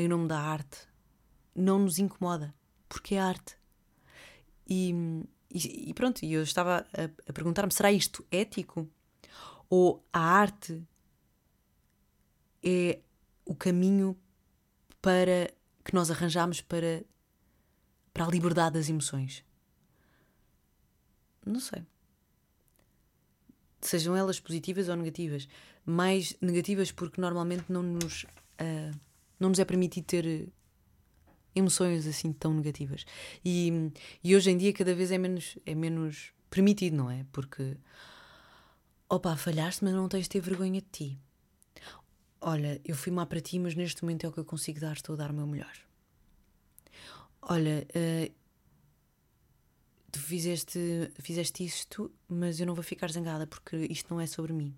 em 0.00 0.08
nome 0.08 0.28
da 0.28 0.38
arte 0.38 0.78
não 1.54 1.78
nos 1.78 1.98
incomoda 1.98 2.54
porque 2.90 3.14
é 3.14 3.20
arte. 3.20 3.56
E, 4.68 4.92
e, 5.50 5.90
e 5.90 5.94
pronto, 5.94 6.24
eu 6.24 6.42
estava 6.42 6.86
a, 6.92 7.30
a 7.30 7.32
perguntar-me: 7.32 7.72
será 7.72 7.90
isto 7.90 8.26
ético? 8.30 8.88
Ou 9.70 10.04
a 10.12 10.20
arte 10.20 10.82
é 12.62 12.98
o 13.44 13.54
caminho 13.54 14.18
para 15.00 15.50
que 15.84 15.94
nós 15.94 16.10
arranjamos 16.10 16.60
para, 16.60 17.04
para 18.12 18.26
a 18.26 18.28
liberdade 18.28 18.74
das 18.74 18.88
emoções? 18.88 19.44
Não 21.46 21.60
sei. 21.60 21.86
Sejam 23.80 24.14
elas 24.14 24.38
positivas 24.40 24.88
ou 24.88 24.96
negativas. 24.96 25.48
Mais 25.86 26.36
negativas 26.40 26.92
porque 26.92 27.20
normalmente 27.20 27.64
não 27.68 27.82
nos, 27.82 28.24
uh, 28.24 28.98
não 29.40 29.48
nos 29.48 29.58
é 29.58 29.64
permitido 29.64 30.04
ter 30.04 30.48
emoções 31.54 32.06
assim 32.06 32.32
tão 32.32 32.54
negativas. 32.54 33.04
E, 33.44 33.90
e 34.22 34.36
hoje 34.36 34.50
em 34.50 34.56
dia 34.56 34.72
cada 34.72 34.94
vez 34.94 35.10
é 35.10 35.18
menos, 35.18 35.58
é 35.66 35.74
menos 35.74 36.32
permitido, 36.48 36.96
não 36.96 37.10
é? 37.10 37.26
Porque, 37.32 37.76
opa, 39.08 39.36
falhaste, 39.36 39.82
mas 39.82 39.94
não 39.94 40.08
tens 40.08 40.24
de 40.24 40.30
ter 40.30 40.40
vergonha 40.40 40.80
de 40.80 40.88
ti 40.90 41.18
olha, 42.40 42.80
eu 42.84 42.96
fui 42.96 43.12
má 43.12 43.26
para 43.26 43.40
ti, 43.40 43.58
mas 43.58 43.74
neste 43.74 44.02
momento 44.02 44.24
é 44.24 44.28
o 44.28 44.32
que 44.32 44.40
eu 44.40 44.44
consigo 44.44 44.80
dar, 44.80 44.94
estou 44.94 45.14
a 45.14 45.18
dar 45.18 45.30
o 45.30 45.34
meu 45.34 45.46
melhor. 45.46 45.72
Olha, 47.42 47.86
uh, 47.94 48.34
tu 50.10 50.18
fizeste, 50.18 50.78
fizeste 51.20 51.64
isto, 51.64 52.10
mas 52.28 52.60
eu 52.60 52.66
não 52.66 52.74
vou 52.74 52.84
ficar 52.84 53.10
zangada 53.10 53.46
porque 53.46 53.76
isto 53.90 54.12
não 54.12 54.20
é 54.20 54.26
sobre 54.26 54.52
mim. 54.52 54.74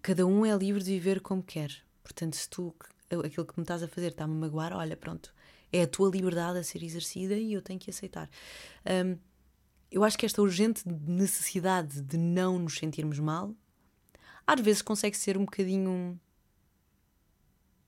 cada 0.00 0.26
um 0.26 0.44
é 0.44 0.54
livre 0.56 0.82
de 0.82 0.90
viver 0.90 1.20
como 1.20 1.42
quer. 1.42 1.72
Portanto, 2.02 2.34
se 2.34 2.48
tu 2.48 2.74
aquilo 3.20 3.46
que 3.46 3.54
me 3.56 3.62
estás 3.62 3.82
a 3.82 3.88
fazer 3.88 4.08
está-me 4.08 4.34
a 4.34 4.36
magoar, 4.36 4.72
olha, 4.72 4.96
pronto, 4.96 5.32
é 5.72 5.82
a 5.82 5.86
tua 5.86 6.10
liberdade 6.10 6.58
a 6.58 6.64
ser 6.64 6.82
exercida 6.82 7.34
e 7.34 7.54
eu 7.54 7.62
tenho 7.62 7.78
que 7.78 7.90
aceitar. 7.90 8.28
Um, 8.86 9.16
eu 9.90 10.04
acho 10.04 10.18
que 10.18 10.26
esta 10.26 10.40
urgente 10.40 10.82
necessidade 10.88 12.00
de 12.00 12.16
não 12.16 12.58
nos 12.58 12.78
sentirmos 12.78 13.18
mal, 13.18 13.54
às 14.46 14.60
vezes 14.60 14.82
consegue 14.82 15.16
ser 15.16 15.36
um 15.36 15.44
bocadinho 15.44 16.18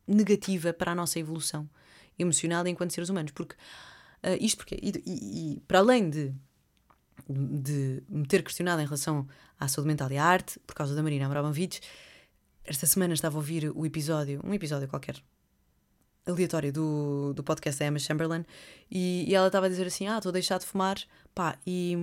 negativa 0.06 0.72
para 0.72 0.92
a 0.92 0.94
nossa 0.94 1.18
evolução 1.18 1.68
emocional 2.18 2.66
enquanto 2.66 2.92
seres 2.92 3.08
humanos. 3.08 3.32
Porque 3.32 3.54
uh, 3.54 4.36
isto 4.40 4.58
porque, 4.58 4.78
e, 4.80 4.92
e, 5.04 5.54
e, 5.54 5.60
para 5.60 5.78
além 5.78 6.10
de, 6.10 6.34
de 7.28 8.02
me 8.08 8.26
ter 8.26 8.42
questionado 8.42 8.80
em 8.82 8.84
relação 8.84 9.26
à 9.58 9.66
saúde 9.68 9.88
mental 9.88 10.10
e 10.12 10.18
à 10.18 10.24
arte, 10.24 10.58
por 10.60 10.74
causa 10.74 10.94
da 10.94 11.02
Marina 11.02 11.26
Abramovic, 11.26 11.80
esta 12.64 12.86
semana 12.86 13.14
estava 13.14 13.36
a 13.36 13.38
ouvir 13.38 13.70
o 13.74 13.84
episódio, 13.84 14.40
um 14.44 14.54
episódio 14.54 14.88
qualquer, 14.88 15.16
aleatório 16.26 16.72
do, 16.72 17.32
do 17.34 17.44
podcast 17.44 17.78
da 17.78 17.86
Emma 17.86 17.98
Chamberlain, 17.98 18.44
e, 18.90 19.24
e 19.28 19.34
ela 19.34 19.48
estava 19.48 19.66
a 19.66 19.68
dizer 19.68 19.86
assim: 19.86 20.08
Ah, 20.08 20.16
estou 20.16 20.30
a 20.30 20.32
deixar 20.32 20.58
de 20.58 20.66
fumar, 20.66 20.96
pá, 21.34 21.58
e, 21.66 21.96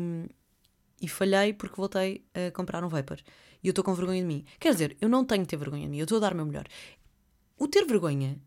e 1.01 1.07
falhei 1.07 1.53
porque 1.53 1.75
voltei 1.75 2.23
a 2.33 2.51
comprar 2.51 2.83
um 2.83 2.87
vapor. 2.87 3.19
E 3.63 3.67
eu 3.67 3.71
estou 3.71 3.83
com 3.83 3.93
vergonha 3.93 4.21
de 4.21 4.27
mim. 4.27 4.45
Quer 4.59 4.73
dizer, 4.73 4.97
eu 4.99 5.07
não 5.07 5.23
tenho 5.23 5.43
que 5.43 5.49
ter 5.49 5.57
vergonha 5.57 5.83
de 5.83 5.89
mim, 5.89 5.97
eu 5.97 6.03
estou 6.03 6.17
a 6.17 6.21
dar 6.21 6.33
o 6.33 6.35
meu 6.35 6.45
melhor. 6.45 6.65
O 7.57 7.67
ter 7.67 7.85
vergonha 7.85 8.39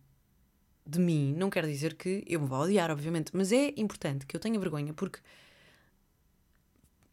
de 0.87 0.98
mim 0.98 1.35
não 1.35 1.50
quer 1.50 1.66
dizer 1.66 1.94
que 1.94 2.22
eu 2.27 2.40
me 2.40 2.46
vá 2.46 2.59
odiar, 2.61 2.90
obviamente, 2.90 3.31
mas 3.33 3.53
é 3.53 3.72
importante 3.77 4.27
que 4.27 4.37
eu 4.37 4.40
tenha 4.40 4.59
vergonha 4.59 4.92
porque 4.92 5.20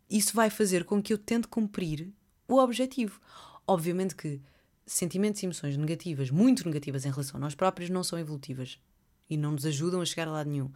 isso 0.09 0.33
vai 0.35 0.49
fazer 0.49 0.83
com 0.83 1.01
que 1.01 1.13
eu 1.13 1.17
tente 1.17 1.47
cumprir 1.47 2.11
o 2.47 2.57
objetivo. 2.57 3.19
Obviamente 3.65 4.15
que 4.15 4.41
sentimentos 4.93 5.41
e 5.41 5.45
emoções 5.45 5.77
negativas, 5.77 6.29
muito 6.29 6.65
negativas 6.65 7.05
em 7.05 7.11
relação 7.11 7.37
a 7.37 7.39
nós 7.39 7.55
próprios, 7.55 7.89
não 7.89 8.03
são 8.03 8.19
evolutivas 8.19 8.77
e 9.29 9.37
não 9.37 9.51
nos 9.53 9.65
ajudam 9.65 10.01
a 10.01 10.05
chegar 10.05 10.27
a 10.27 10.31
lado 10.31 10.49
nenhum. 10.49 10.69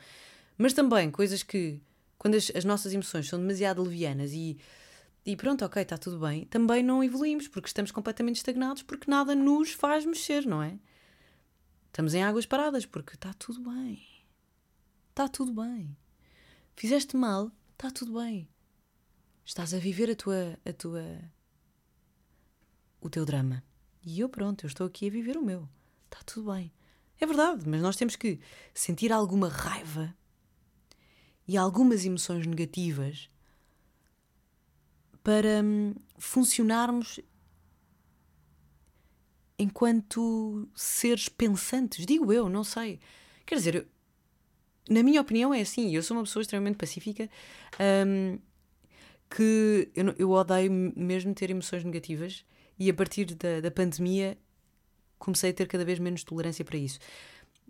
Mas 0.58 0.74
também 0.74 1.12
coisas 1.12 1.44
que, 1.44 1.82
quando 2.18 2.36
as, 2.36 2.50
as 2.56 2.64
nossas 2.64 2.94
emoções 2.94 3.28
são 3.28 3.38
demasiado 3.38 3.84
levianas 3.84 4.32
e, 4.32 4.58
e 5.26 5.36
pronto, 5.36 5.66
ok, 5.66 5.82
está 5.82 5.98
tudo 5.98 6.20
bem, 6.20 6.46
também 6.46 6.82
não 6.82 7.04
evoluímos 7.04 7.50
porque 7.50 7.68
estamos 7.68 7.92
completamente 7.92 8.38
estagnados 8.38 8.84
porque 8.84 9.12
nada 9.12 9.36
nos 9.36 9.72
faz 9.72 10.06
mexer, 10.06 10.46
não 10.46 10.64
é? 10.64 10.80
Estamos 11.88 12.14
em 12.14 12.24
águas 12.24 12.46
paradas 12.46 12.86
porque 12.86 13.16
está 13.16 13.34
tudo 13.34 13.70
bem. 13.70 14.02
Está 15.10 15.28
tudo 15.28 15.54
bem. 15.54 15.96
Fizeste 16.76 17.18
mal, 17.18 17.52
está 17.74 17.92
tudo 17.92 18.20
bem. 18.20 18.48
Estás 19.46 19.74
a 19.74 19.78
viver 19.78 20.10
a 20.10 20.16
tua, 20.16 20.58
a 20.66 20.74
tua, 20.74 21.04
o 23.02 23.10
teu 23.10 23.26
drama. 23.26 23.62
E 24.06 24.20
eu, 24.20 24.30
pronto, 24.30 24.64
eu 24.66 24.68
estou 24.68 24.86
aqui 24.86 25.08
a 25.08 25.12
viver 25.12 25.36
o 25.36 25.44
meu. 25.44 25.68
Está 26.06 26.24
tudo 26.24 26.52
bem. 26.54 26.72
É 27.20 27.26
verdade, 27.26 27.68
mas 27.68 27.82
nós 27.82 27.96
temos 27.96 28.16
que 28.16 28.40
sentir 28.74 29.12
alguma 29.12 29.50
raiva 29.50 30.14
e 31.48 31.58
algumas 31.58 32.06
emoções 32.06 32.46
negativas 32.46 33.30
para 35.24 35.64
hum, 35.64 35.96
funcionarmos 36.20 37.20
enquanto 39.58 40.70
seres 40.76 41.28
pensantes. 41.28 42.06
Digo 42.06 42.32
eu, 42.32 42.48
não 42.48 42.64
sei. 42.64 43.00
Quer 43.46 43.56
dizer, 43.56 43.88
na 44.88 45.02
minha 45.02 45.22
opinião 45.22 45.54
é 45.54 45.62
assim. 45.62 45.96
Eu 45.96 46.04
sou 46.04 46.16
uma 46.16 46.24
pessoa 46.24 46.42
extremamente 46.42 46.78
pacífica 46.78 47.28
hum, 48.06 48.38
que 49.30 49.90
eu, 49.96 50.14
eu 50.18 50.30
odeio 50.32 50.72
mesmo 50.96 51.34
ter 51.34 51.50
emoções 51.50 51.84
negativas 51.84 52.46
e 52.78 52.90
a 52.90 52.94
partir 52.94 53.26
da, 53.36 53.62
da 53.62 53.72
pandemia 53.72 54.38
comecei 55.18 55.52
a 55.52 55.54
ter 55.54 55.68
cada 55.68 55.86
vez 55.86 56.00
menos 56.00 56.24
tolerância 56.24 56.64
para 56.64 56.78
isso. 56.78 57.00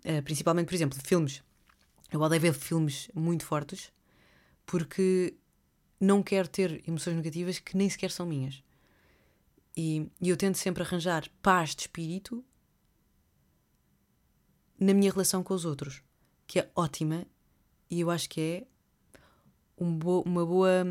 Uh, 0.04 0.22
principalmente, 0.22 0.66
por 0.66 0.74
exemplo, 0.74 0.98
filmes. 1.02 1.42
Eu 2.12 2.20
odeio 2.20 2.40
ver 2.40 2.52
filmes 2.52 3.08
muito 3.14 3.44
fortes 3.44 3.92
porque 4.64 5.34
não 6.00 6.22
quero 6.22 6.48
ter 6.48 6.82
emoções 6.86 7.16
negativas 7.16 7.58
que 7.58 7.76
nem 7.76 7.88
sequer 7.88 8.10
são 8.10 8.26
minhas. 8.26 8.62
E, 9.76 10.10
e 10.20 10.28
eu 10.28 10.36
tento 10.36 10.56
sempre 10.56 10.82
arranjar 10.82 11.28
paz 11.42 11.74
de 11.74 11.82
espírito 11.82 12.44
na 14.78 14.92
minha 14.92 15.10
relação 15.10 15.42
com 15.42 15.54
os 15.54 15.64
outros, 15.64 16.02
que 16.46 16.58
é 16.58 16.70
ótima 16.74 17.26
e 17.90 18.00
eu 18.00 18.10
acho 18.10 18.28
que 18.28 18.40
é 18.40 18.66
um 19.78 19.96
bo 19.96 20.22
uma 20.22 20.44
boa 20.44 20.84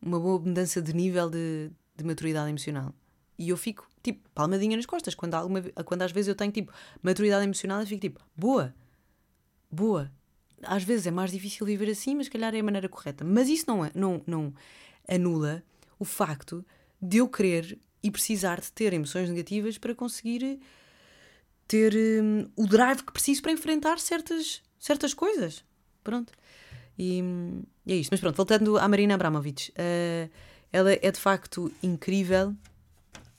uma 0.00 0.18
boa 0.18 0.38
mudança 0.38 0.80
de 0.80 0.94
nível 0.94 1.28
de, 1.28 1.70
de 1.96 2.04
maturidade 2.04 2.48
emocional. 2.48 2.94
E 3.40 3.48
eu 3.48 3.56
fico, 3.56 3.88
tipo, 4.02 4.20
palmadinha 4.34 4.76
nas 4.76 4.84
costas. 4.84 5.14
Quando, 5.14 5.32
alguma, 5.32 5.62
quando 5.86 6.02
às 6.02 6.12
vezes 6.12 6.28
eu 6.28 6.34
tenho, 6.34 6.52
tipo, 6.52 6.70
maturidade 7.02 7.42
emocional, 7.42 7.80
eu 7.80 7.86
fico, 7.86 8.02
tipo, 8.02 8.20
boa, 8.36 8.74
boa. 9.72 10.12
Às 10.62 10.84
vezes 10.84 11.06
é 11.06 11.10
mais 11.10 11.30
difícil 11.30 11.64
viver 11.64 11.88
assim, 11.88 12.14
mas 12.14 12.28
calhar 12.28 12.54
é 12.54 12.60
a 12.60 12.62
maneira 12.62 12.86
correta. 12.86 13.24
Mas 13.24 13.48
isso 13.48 13.64
não, 13.66 13.82
é, 13.82 13.90
não, 13.94 14.22
não 14.26 14.52
anula 15.08 15.62
o 15.98 16.04
facto 16.04 16.62
de 17.00 17.16
eu 17.16 17.28
querer 17.28 17.78
e 18.02 18.10
precisar 18.10 18.60
de 18.60 18.70
ter 18.72 18.92
emoções 18.92 19.30
negativas 19.30 19.78
para 19.78 19.94
conseguir 19.94 20.60
ter 21.66 21.94
um, 22.22 22.46
o 22.54 22.66
drive 22.66 23.02
que 23.02 23.12
preciso 23.12 23.40
para 23.40 23.52
enfrentar 23.52 23.98
certas, 23.98 24.60
certas 24.78 25.14
coisas. 25.14 25.64
Pronto. 26.04 26.30
E, 26.98 27.22
e 27.86 27.92
é 27.94 27.96
isto. 27.96 28.10
Mas 28.10 28.20
pronto, 28.20 28.36
voltando 28.36 28.76
à 28.76 28.86
Marina 28.86 29.14
Abramovic. 29.14 29.70
Uh, 29.70 30.30
ela 30.70 30.92
é 30.92 31.10
de 31.10 31.18
facto 31.18 31.72
incrível 31.82 32.54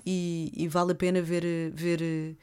e, 0.06 0.52
e 0.56 0.68
vale 0.68 0.92
a 0.92 0.96
pena 0.96 1.22
ver, 1.22 1.44
ver 1.74 2.36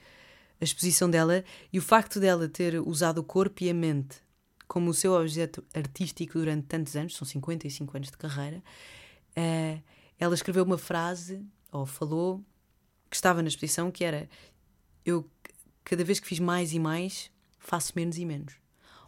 a 0.61 0.64
exposição 0.64 1.09
dela 1.11 1.44
e 1.73 1.79
o 1.79 1.83
facto 1.83 2.18
dela 2.21 2.49
ter 2.49 2.81
usado 2.81 3.18
o 3.18 3.25
corpo 3.25 3.62
e 3.62 3.71
a 3.71 3.75
mente 3.75 4.29
como 4.68 4.90
o 4.90 4.94
seu 4.94 5.14
objeto 5.14 5.64
artístico 5.75 6.38
durante 6.38 6.66
tantos 6.66 6.94
anos, 6.94 7.16
são 7.16 7.27
55 7.27 7.97
anos 7.97 8.11
de 8.11 8.18
carreira, 8.18 8.59
uh, 8.59 9.83
ela 10.21 10.35
escreveu 10.35 10.62
uma 10.62 10.77
frase, 10.77 11.42
ou 11.73 11.87
falou, 11.87 12.44
que 13.09 13.16
estava 13.16 13.40
na 13.40 13.49
exposição, 13.49 13.90
que 13.90 14.05
era 14.05 14.29
eu 15.05 15.29
cada 15.83 16.05
vez 16.05 16.21
que 16.21 16.27
fiz 16.27 16.38
mais 16.38 16.75
e 16.75 16.79
mais, 16.79 17.31
faço 17.59 17.94
menos 17.97 18.18
e 18.18 18.27
menos. 18.27 18.55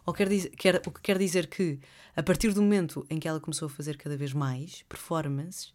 Ou 0.03 0.13
quer 0.13 0.27
dizer, 0.27 0.49
quer, 0.49 0.81
o 0.87 0.91
que 0.91 0.99
quer 0.99 1.17
dizer 1.19 1.45
que, 1.45 1.79
a 2.15 2.23
partir 2.23 2.51
do 2.53 2.61
momento 2.61 3.05
em 3.07 3.19
que 3.19 3.27
ela 3.27 3.39
começou 3.39 3.67
a 3.67 3.69
fazer 3.69 3.97
cada 3.97 4.17
vez 4.17 4.33
mais 4.33 4.81
performances, 4.89 5.71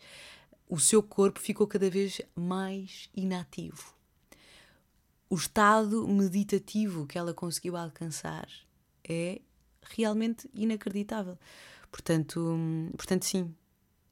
o 0.68 0.78
seu 0.78 1.02
corpo 1.02 1.40
ficou 1.40 1.66
cada 1.66 1.88
vez 1.88 2.20
mais 2.34 3.08
inativo. 3.14 3.94
O 5.28 5.34
estado 5.34 6.06
meditativo 6.06 7.06
que 7.06 7.18
ela 7.18 7.34
conseguiu 7.34 7.76
alcançar 7.76 8.48
é 9.08 9.40
realmente 9.82 10.48
inacreditável. 10.54 11.38
Portanto, 11.90 12.58
portanto 12.96 13.24
sim, 13.24 13.54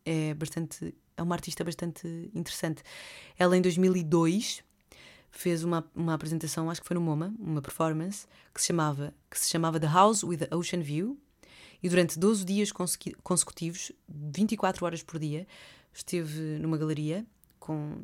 é 0.04 0.34
bastante 0.34 0.94
é 1.16 1.22
uma 1.22 1.34
artista 1.34 1.62
bastante 1.62 2.30
interessante. 2.34 2.82
Ela 3.38 3.56
em 3.56 3.62
2002 3.62 4.64
fez 5.30 5.64
uma, 5.64 5.88
uma 5.94 6.14
apresentação, 6.14 6.70
acho 6.70 6.80
que 6.80 6.86
foi 6.86 6.94
no 6.94 7.00
MoMA, 7.00 7.34
uma 7.38 7.62
performance 7.62 8.26
que 8.52 8.60
se 8.60 8.68
chamava 8.68 9.14
que 9.30 9.38
se 9.38 9.48
chamava 9.50 9.78
The 9.80 9.86
House 9.86 10.22
with 10.22 10.38
the 10.38 10.54
Ocean 10.54 10.80
View 10.80 11.18
e 11.82 11.88
durante 11.88 12.18
12 12.18 12.44
dias 12.44 12.72
consecutivos, 13.22 13.92
24 14.08 14.86
horas 14.86 15.02
por 15.02 15.18
dia, 15.18 15.46
esteve 15.94 16.58
numa 16.58 16.76
galeria 16.76 17.24
com 17.58 18.02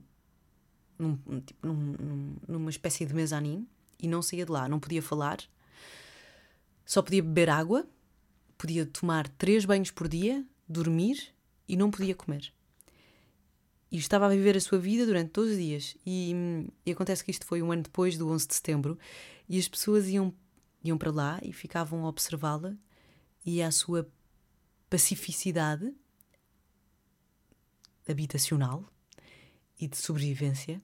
num, 0.98 1.18
tipo, 1.40 1.66
num, 1.66 2.36
numa 2.46 2.70
espécie 2.70 3.04
de 3.04 3.14
mezanino 3.14 3.66
e 3.98 4.06
não 4.06 4.22
saía 4.22 4.44
de 4.44 4.52
lá, 4.52 4.68
não 4.68 4.78
podia 4.78 5.02
falar, 5.02 5.38
só 6.84 7.02
podia 7.02 7.22
beber 7.22 7.50
água, 7.50 7.86
podia 8.56 8.86
tomar 8.86 9.28
três 9.28 9.64
banhos 9.64 9.90
por 9.90 10.08
dia, 10.08 10.44
dormir 10.68 11.34
e 11.68 11.76
não 11.76 11.90
podia 11.90 12.14
comer. 12.14 12.52
E 13.90 13.96
estava 13.96 14.26
a 14.26 14.28
viver 14.28 14.56
a 14.56 14.60
sua 14.60 14.78
vida 14.78 15.04
durante 15.04 15.32
12 15.32 15.56
dias. 15.56 15.96
E, 16.06 16.32
e 16.86 16.92
acontece 16.92 17.24
que 17.24 17.30
isto 17.30 17.44
foi 17.44 17.60
um 17.60 17.72
ano 17.72 17.82
depois 17.82 18.16
do 18.16 18.28
11 18.28 18.46
de 18.46 18.54
setembro 18.54 18.98
e 19.48 19.58
as 19.58 19.66
pessoas 19.66 20.08
iam, 20.08 20.32
iam 20.84 20.96
para 20.96 21.10
lá 21.10 21.40
e 21.42 21.52
ficavam 21.52 22.04
a 22.04 22.08
observá-la 22.08 22.76
e 23.44 23.60
a 23.60 23.70
sua 23.70 24.08
pacificidade 24.88 25.92
habitacional 28.10 28.84
e 29.80 29.88
de 29.88 29.96
sobrevivência 29.96 30.80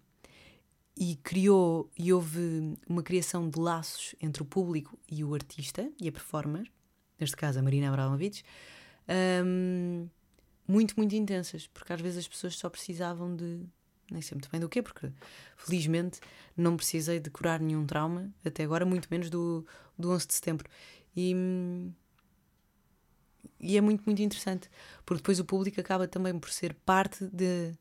e 0.97 1.17
criou 1.17 1.91
e 1.99 2.13
houve 2.13 2.77
uma 2.89 3.03
criação 3.03 3.49
de 3.49 3.59
laços 3.59 4.15
entre 4.21 4.43
o 4.43 4.47
público 4.47 4.99
e 5.11 5.23
o 5.23 5.35
artista 5.35 5.91
e 6.01 6.09
a 6.09 6.13
performer, 6.13 6.71
neste 7.21 7.37
caso 7.37 7.59
a 7.59 7.63
Marina 7.63 7.89
Abramovic, 7.89 8.43
um, 9.45 10.09
muito, 10.67 10.95
muito 10.97 11.15
intensas, 11.15 11.67
porque 11.67 11.93
às 11.93 12.01
vezes 12.01 12.19
as 12.19 12.29
pessoas 12.29 12.57
só 12.57 12.71
precisavam 12.71 13.37
de 13.37 13.61
nem 14.11 14.23
sei 14.23 14.37
muito 14.37 14.49
bem 14.51 14.61
do 14.61 14.69
quê, 14.69 14.83
porque 14.83 15.11
felizmente 15.57 16.21
não 16.57 16.77
precisei 16.77 17.19
de 17.19 17.29
curar 17.31 17.61
nenhum 17.61 17.85
trauma 17.85 18.33
até 18.45 18.63
agora, 18.63 18.87
muito 18.87 19.09
menos 19.11 19.29
do, 19.29 19.67
do 19.99 20.11
11 20.11 20.27
de 20.27 20.35
setembro. 20.35 20.69
E, 21.15 21.35
e 23.61 23.77
é 23.77 23.81
muito, 23.81 24.03
muito 24.07 24.23
interessante, 24.23 24.69
porque 25.05 25.23
depois 25.23 25.41
o 25.41 25.45
público 25.45 25.81
acaba 25.81 26.07
também 26.07 26.39
por 26.39 26.51
ser 26.51 26.75
parte 26.75 27.25
de, 27.27 27.73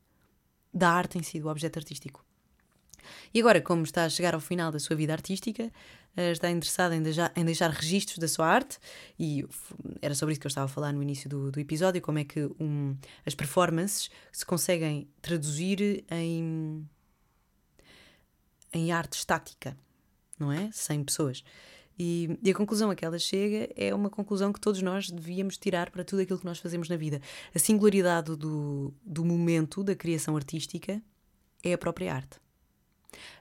da 0.72 0.90
arte 0.90 1.18
em 1.18 1.22
si, 1.22 1.40
do 1.40 1.48
objeto 1.48 1.78
artístico. 1.78 2.24
E 3.32 3.40
agora, 3.40 3.60
como 3.60 3.82
está 3.82 4.04
a 4.04 4.08
chegar 4.08 4.34
ao 4.34 4.40
final 4.40 4.72
da 4.72 4.78
sua 4.78 4.96
vida 4.96 5.12
artística, 5.12 5.70
eh, 6.16 6.32
está 6.32 6.50
interessada 6.50 6.96
em 6.96 7.02
deixar, 7.02 7.32
em 7.36 7.44
deixar 7.44 7.70
registros 7.70 8.18
da 8.18 8.28
sua 8.28 8.46
arte, 8.46 8.78
e 9.18 9.44
era 10.00 10.14
sobre 10.14 10.32
isso 10.32 10.40
que 10.40 10.46
eu 10.46 10.48
estava 10.48 10.64
a 10.64 10.68
falar 10.68 10.92
no 10.92 11.02
início 11.02 11.28
do, 11.28 11.50
do 11.50 11.60
episódio: 11.60 12.00
como 12.00 12.18
é 12.18 12.24
que 12.24 12.40
um, 12.58 12.96
as 13.24 13.34
performances 13.34 14.10
se 14.32 14.44
conseguem 14.44 15.08
traduzir 15.20 16.04
em, 16.10 16.88
em 18.72 18.92
arte 18.92 19.14
estática, 19.14 19.76
não 20.38 20.50
é? 20.50 20.70
Sem 20.72 21.04
pessoas. 21.04 21.44
E, 21.98 22.38
e, 22.42 22.50
a 22.50 22.54
conclusão 22.54 22.90
a 22.90 22.94
que 22.94 23.04
ela 23.04 23.18
chega 23.18 23.70
é 23.74 23.94
uma 23.94 24.10
conclusão 24.10 24.52
que 24.52 24.60
todos 24.60 24.82
nós 24.82 25.10
devíamos 25.10 25.56
tirar 25.56 25.90
para 25.90 26.04
tudo 26.04 26.20
aquilo 26.20 26.38
que 26.38 26.44
nós 26.44 26.58
fazemos 26.58 26.88
na 26.88 26.96
vida. 26.96 27.22
A 27.54 27.58
singularidade 27.58 28.36
do, 28.36 28.92
do 29.02 29.24
momento 29.24 29.82
da 29.82 29.94
criação 29.94 30.36
artística 30.36 31.02
é 31.64 31.72
a 31.72 31.78
própria 31.78 32.14
arte. 32.14 32.38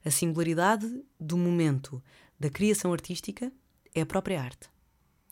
A 0.06 0.10
singularidade 0.10 1.04
do 1.20 1.38
momento 1.38 2.02
da 2.40 2.50
criação 2.50 2.94
artística 2.94 3.52
é 3.94 4.02
a 4.02 4.06
própria 4.06 4.42
arte. 4.42 4.70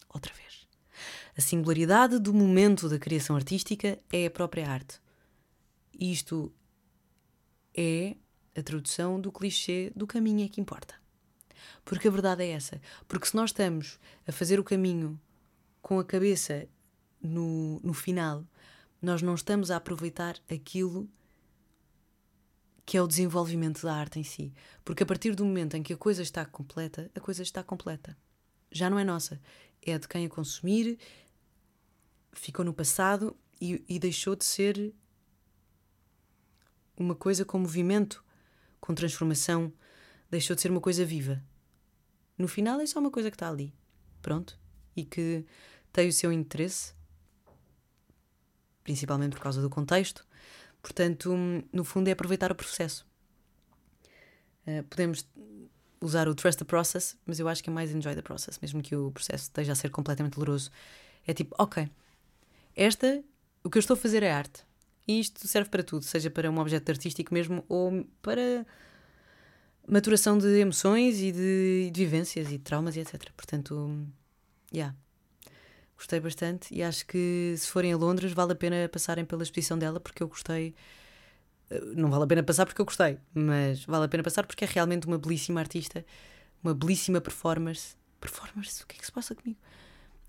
Outra 0.10 0.34
vez. 0.34 0.68
A 1.38 1.42
singularidade 1.42 2.20
do 2.20 2.34
momento 2.34 2.90
da 2.90 3.00
criação 3.00 3.36
artística 3.36 3.98
é 4.12 4.26
a 4.26 4.32
própria 4.32 4.70
arte. 4.70 5.00
Isto 5.98 6.54
é 7.74 8.16
a 8.56 8.62
tradução 8.62 9.20
do 9.20 9.32
clichê 9.32 9.92
do 9.96 10.06
caminho 10.06 10.46
é 10.46 10.50
que 10.50 10.62
importa. 10.62 11.03
Porque 11.84 12.08
a 12.08 12.12
verdade 12.12 12.44
é 12.44 12.50
essa. 12.50 12.82
Porque 13.08 13.28
se 13.28 13.36
nós 13.36 13.50
estamos 13.50 14.00
a 14.28 14.32
fazer 14.32 14.60
o 14.60 14.64
caminho 14.64 15.20
com 15.82 16.00
a 16.00 16.04
cabeça 16.04 16.68
no, 17.22 17.80
no 17.84 17.94
final, 17.94 18.46
nós 19.02 19.22
não 19.22 19.36
estamos 19.36 19.70
a 19.70 19.78
aproveitar 19.78 20.38
aquilo 20.50 21.10
que 22.86 22.98
é 22.98 23.02
o 23.02 23.08
desenvolvimento 23.08 23.82
da 23.84 23.94
arte 23.94 24.20
em 24.20 24.24
si. 24.24 24.54
Porque 24.84 25.04
a 25.04 25.06
partir 25.06 25.36
do 25.36 25.46
momento 25.46 25.76
em 25.76 25.84
que 25.84 25.94
a 25.94 25.98
coisa 25.98 26.22
está 26.22 26.46
completa, 26.46 27.10
a 27.16 27.20
coisa 27.20 27.42
está 27.42 27.64
completa. 27.64 28.18
Já 28.72 28.90
não 28.90 29.00
é 29.00 29.04
nossa. 29.04 29.40
É 29.82 29.98
de 29.98 30.08
quem 30.08 30.26
a 30.26 30.30
consumir, 30.30 30.98
ficou 32.32 32.64
no 32.66 32.74
passado 32.74 33.36
e, 33.60 33.84
e 33.88 34.00
deixou 34.00 34.36
de 34.36 34.46
ser 34.46 34.94
uma 36.98 37.16
coisa 37.16 37.44
com 37.46 37.60
movimento, 37.60 38.24
com 38.80 38.94
transformação, 38.94 39.72
deixou 40.30 40.56
de 40.56 40.62
ser 40.62 40.72
uma 40.72 40.82
coisa 40.82 41.06
viva. 41.06 41.42
No 42.38 42.48
final 42.48 42.80
é 42.80 42.86
só 42.86 43.00
uma 43.00 43.12
coisa 43.12 43.30
que 43.30 43.36
está 43.36 43.50
ali, 43.50 43.74
pronto, 44.22 44.60
e 44.96 45.06
que 45.06 45.46
tem 45.92 46.08
o 46.08 46.14
seu 46.14 46.32
interesse, 46.32 46.94
principalmente 48.84 49.34
por 49.34 49.42
causa 49.42 49.62
do 49.62 49.70
contexto. 49.70 50.26
Portanto, 50.82 51.34
no 51.72 51.84
fundo, 51.84 52.08
é 52.08 52.12
aproveitar 52.12 52.52
o 52.52 52.56
processo. 52.56 53.06
Uh, 54.68 54.84
podemos 54.90 55.28
usar 56.02 56.28
o 56.28 56.36
trust 56.36 56.60
the 56.60 56.66
process, 56.66 57.18
mas 57.26 57.40
eu 57.40 57.48
acho 57.48 57.64
que 57.64 57.70
é 57.70 57.74
mais 57.74 57.92
enjoy 57.92 58.14
the 58.16 58.22
process, 58.22 58.60
mesmo 58.62 58.82
que 58.82 58.96
o 58.96 59.12
processo 59.12 59.44
esteja 59.44 59.72
a 59.72 59.76
ser 59.76 59.90
completamente 59.90 60.34
doloroso. 60.34 60.70
É 61.26 61.34
tipo, 61.34 61.56
ok, 61.58 61.90
esta, 62.76 63.24
o 63.64 63.70
que 63.70 63.78
eu 63.78 63.80
estou 63.80 63.94
a 63.94 63.98
fazer 63.98 64.24
é 64.24 64.32
arte. 64.32 64.66
E 65.08 65.20
isto 65.20 65.48
serve 65.48 65.70
para 65.70 65.84
tudo, 65.84 66.04
seja 66.04 66.30
para 66.30 66.50
um 66.50 66.60
objeto 66.60 66.90
artístico 66.90 67.34
mesmo 67.34 67.64
ou 67.70 68.06
para 68.22 68.66
maturação 69.88 70.38
de 70.38 70.48
emoções 70.60 71.20
e 71.20 71.32
de, 71.32 71.92
de 71.92 72.06
vivências 72.06 72.48
e 72.48 72.58
de 72.58 72.60
traumas 72.60 72.96
e 72.96 73.02
etc. 73.02 73.30
Portanto, 73.36 74.08
yeah. 74.74 74.96
Gostei 75.96 76.20
bastante 76.20 76.74
e 76.74 76.84
acho 76.84 77.06
que 77.06 77.56
se 77.58 77.68
forem 77.68 77.94
a 77.94 77.98
Londres 77.98 78.34
vale 78.34 78.52
a 78.52 78.56
pena 78.56 78.90
passarem 78.90 79.24
pela 79.24 79.44
exposição 79.44 79.78
dela 79.78 80.00
porque 80.00 80.22
eu 80.22 80.28
gostei. 80.28 80.76
Eh, 81.70 81.82
não 81.96 82.10
vale 82.10 82.24
a 82.26 82.28
pena 82.28 82.44
passar 82.44 82.66
porque 82.66 82.82
eu 82.82 82.86
gostei, 82.86 83.18
mas 83.34 83.86
vale 83.86 84.06
a 84.06 84.08
pena 84.08 84.24
passar 84.24 84.46
porque 84.46 84.66
é 84.66 84.68
realmente 84.68 85.08
uma 85.08 85.18
belíssima 85.18 85.62
artista, 85.62 86.06
uma 86.64 86.74
belíssima 86.74 87.22
performance. 87.22 87.96
Performance? 88.20 88.84
O 88.84 88.88
que 88.88 88.96
é 88.96 89.00
que 89.00 89.06
se 89.06 89.12
passa 89.12 89.36
comigo? 89.36 89.60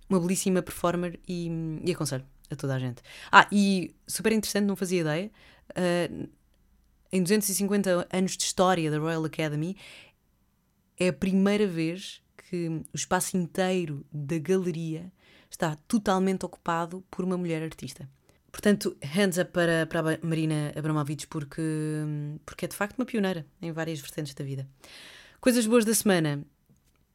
Uma 0.09 0.21
belíssima 0.21 0.63
performer 0.63 1.19
e, 1.27 1.49
e 1.85 1.93
aconselho 1.93 2.25
a 2.51 2.57
toda 2.57 2.75
a 2.75 2.79
gente. 2.79 3.03
Ah, 3.33 3.49
e 3.51 3.95
super 4.07 4.33
interessante, 4.33 4.67
não 4.67 4.77
fazia 4.77 5.01
ideia. 5.01 5.31
Uh, 5.71 6.29
em 7.15 7.23
250 7.23 8.09
anos 8.13 8.37
de 8.37 8.43
história 8.43 8.91
da 8.91 8.99
Royal 8.99 9.25
Academy, 9.25 9.77
é 10.99 11.09
a 11.09 11.13
primeira 11.13 11.65
vez 11.65 12.21
que 12.37 12.67
o 12.93 12.97
espaço 12.97 13.37
inteiro 13.37 14.05
da 14.13 14.37
galeria 14.37 15.13
está 15.49 15.77
totalmente 15.87 16.45
ocupado 16.45 17.05
por 17.09 17.25
uma 17.25 17.39
mulher 17.39 17.63
artista. 17.63 18.11
Portanto, 18.51 18.97
hands 19.01 19.39
up 19.39 19.53
para, 19.53 19.87
para 19.87 20.01
a 20.01 20.27
Marina 20.27 20.73
Abramovic, 20.77 21.29
porque, 21.29 21.63
porque 22.45 22.65
é 22.65 22.69
de 22.69 22.75
facto 22.75 22.99
uma 22.99 23.07
pioneira 23.07 23.47
em 23.63 23.71
várias 23.71 24.01
vertentes 24.01 24.35
da 24.35 24.45
vida. 24.45 24.69
Coisas 25.41 25.69
boas 25.69 25.85
da 25.85 25.95
semana. 25.95 26.45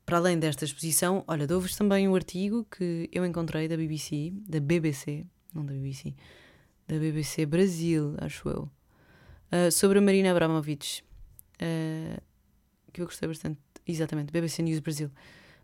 Para 0.05 0.17
além 0.17 0.39
desta 0.39 0.63
exposição, 0.63 1.25
olha, 1.27 1.45
dou-vos 1.45 1.75
também 1.75 2.07
um 2.07 2.15
artigo 2.15 2.65
que 2.71 3.09
eu 3.11 3.25
encontrei 3.25 3.67
da 3.67 3.75
BBC, 3.75 4.31
da 4.47 4.61
BBC, 4.61 5.25
não 5.53 5.65
da 5.65 5.73
BBC, 5.73 6.15
da 6.87 6.97
BBC 6.97 7.45
Brasil, 7.45 8.15
acho 8.17 8.49
eu, 8.49 8.71
Uh, 9.51 9.71
sobre 9.71 9.97
a 9.97 10.01
Marina 10.01 10.29
Abramovic, 10.29 11.01
uh, 11.55 12.21
que 12.93 13.01
eu 13.01 13.05
gostei 13.05 13.27
bastante, 13.27 13.59
exatamente, 13.87 14.31
BBC 14.31 14.61
News 14.61 14.79
Brasil. 14.79 15.09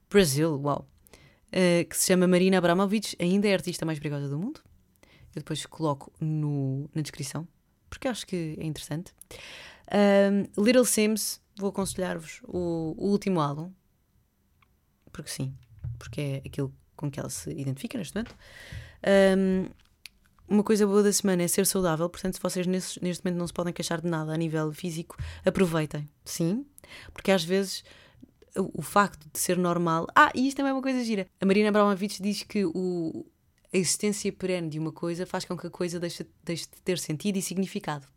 Brasil, 0.09 0.59
uau! 0.59 0.87
Uh, 1.49 1.87
que 1.87 1.95
se 1.95 2.07
chama 2.07 2.27
Marina 2.27 2.57
Abramovic, 2.57 3.15
ainda 3.19 3.47
é 3.47 3.51
a 3.51 3.55
artista 3.55 3.85
mais 3.85 3.99
perigosa 3.99 4.27
do 4.27 4.39
mundo. 4.39 4.59
Eu 5.35 5.41
depois 5.41 5.65
coloco 5.67 6.11
no, 6.19 6.89
na 6.95 7.01
descrição, 7.01 7.47
porque 7.89 8.07
acho 8.07 8.25
que 8.25 8.57
é 8.59 8.65
interessante. 8.65 9.13
Little 10.57 10.85
Sims, 10.85 11.39
vou 11.55 11.69
aconselhar-vos 11.69 12.41
o, 12.45 12.95
o, 12.97 13.09
último 13.09 13.39
álbum, 13.39 13.71
porque 15.11 15.29
sim, 15.29 15.53
porque 15.99 16.21
é 16.21 16.41
aquilo 16.47 16.73
com 16.95 17.11
que 17.11 17.19
ela 17.19 17.29
se 17.29 17.51
identifica 17.51 17.97
neste 17.97 18.15
momento. 18.15 18.35
Um, 19.37 19.69
uma 20.47 20.63
coisa 20.63 20.85
boa 20.85 21.01
da 21.01 21.11
semana 21.11 21.43
é 21.43 21.47
ser 21.47 21.65
saudável, 21.65 22.09
portanto, 22.09 22.35
se 22.35 22.41
vocês 22.41 22.67
nesse, 22.67 23.01
neste 23.03 23.23
momento 23.23 23.39
não 23.39 23.47
se 23.47 23.53
podem 23.53 23.73
queixar 23.73 24.01
de 24.01 24.07
nada 24.07 24.33
a 24.33 24.37
nível 24.37 24.71
físico, 24.71 25.17
aproveitem, 25.43 26.07
sim, 26.23 26.65
porque 27.13 27.31
às 27.31 27.43
vezes 27.43 27.83
o, 28.55 28.79
o 28.79 28.81
facto 28.81 29.27
de 29.31 29.39
ser 29.39 29.57
normal. 29.57 30.07
Ah, 30.15 30.31
e 30.33 30.47
isto 30.47 30.57
também 30.57 30.71
é 30.71 30.73
uma 30.73 30.81
coisa 30.81 31.03
gira. 31.03 31.27
A 31.39 31.45
Marina 31.45 31.69
Abramovic 31.69 32.21
diz 32.21 32.43
que 32.43 32.65
o, 32.65 33.25
a 33.73 33.77
existência 33.77 34.31
perene 34.31 34.69
de 34.69 34.79
uma 34.79 34.91
coisa 34.91 35.25
faz 35.25 35.45
com 35.45 35.57
que 35.57 35.67
a 35.67 35.69
coisa 35.69 35.99
deixe, 35.99 36.25
deixe 36.43 36.63
de 36.63 36.81
ter 36.81 36.97
sentido 36.97 37.37
e 37.37 37.41
significado. 37.41 38.07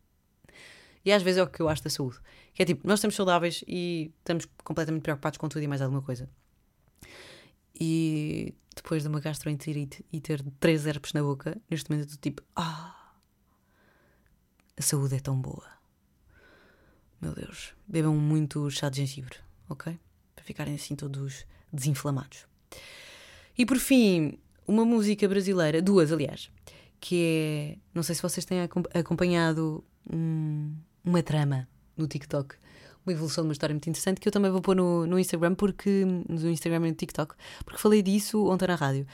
E 1.05 1.13
às 1.13 1.23
vezes 1.23 1.39
é 1.39 1.43
o 1.43 1.47
que 1.47 1.61
eu 1.61 1.69
acho 1.69 1.83
da 1.83 1.91
saúde. 1.91 2.19
Que 2.53 2.63
é 2.63 2.67
tipo, 2.67 2.87
nós 2.87 2.99
estamos 2.99 3.17
saudáveis 3.17 3.65
e 3.67 4.13
estamos 4.19 4.47
completamente 4.63 5.03
preocupados 5.03 5.39
com 5.39 5.49
tudo 5.49 5.63
e 5.63 5.69
mais 5.69 5.81
alguma 5.81 6.03
coisa. 6.03 6.29
E 7.81 8.55
depois 8.79 9.03
de 9.03 9.09
uma 9.09 9.21
gastroenterite 9.21 10.05
e 10.13 10.21
ter 10.21 10.43
três 10.59 10.87
herpes 10.87 11.13
na 11.13 11.23
boca, 11.23 11.61
neste 11.71 11.91
momento 11.91 12.09
estou 12.09 12.21
tipo, 12.21 12.43
ah, 12.57 13.13
a 14.77 14.83
saúde 14.83 15.17
é 15.17 15.21
tão 15.21 15.41
boa. 15.41 15.67
Meu 17.21 17.35
Deus, 17.35 17.75
bebam 17.87 18.17
muito 18.17 18.71
chá 18.71 18.89
de 18.89 18.99
gengibre, 18.99 19.37
ok? 19.69 19.99
Para 20.35 20.45
ficarem 20.45 20.75
assim 20.75 20.95
todos 20.95 21.45
desinflamados. 21.73 22.47
E 23.57 23.67
por 23.67 23.79
fim, 23.79 24.39
uma 24.67 24.85
música 24.85 25.29
brasileira, 25.29 25.83
duas 25.83 26.13
aliás, 26.13 26.51
que 27.01 27.25
é, 27.25 27.79
não 27.93 28.03
sei 28.03 28.15
se 28.15 28.23
vocês 28.23 28.45
têm 28.45 28.61
acompanhado 28.95 29.85
um, 30.09 30.75
uma 31.05 31.23
trama 31.23 31.69
no 31.97 32.07
TikTok 32.07 32.55
uma 33.09 33.13
evolução 33.13 33.43
de 33.43 33.49
uma 33.49 33.53
história 33.53 33.73
muito 33.73 33.89
interessante 33.89 34.21
que 34.21 34.29
eu 34.29 34.33
também 34.33 34.51
vou 34.51 34.61
pôr 34.61 34.77
no, 34.77 35.07
no 35.07 35.19
Instagram, 35.19 35.55
porque 35.55 36.05
no 36.29 36.51
Instagram 36.51 36.87
e 36.87 36.91
no 36.91 36.95
TikTok, 36.95 37.35
porque 37.65 37.81
falei 37.81 38.03
disso 38.03 38.47
ontem 38.47 38.69
na 38.69 38.75
rádio. 38.75 39.07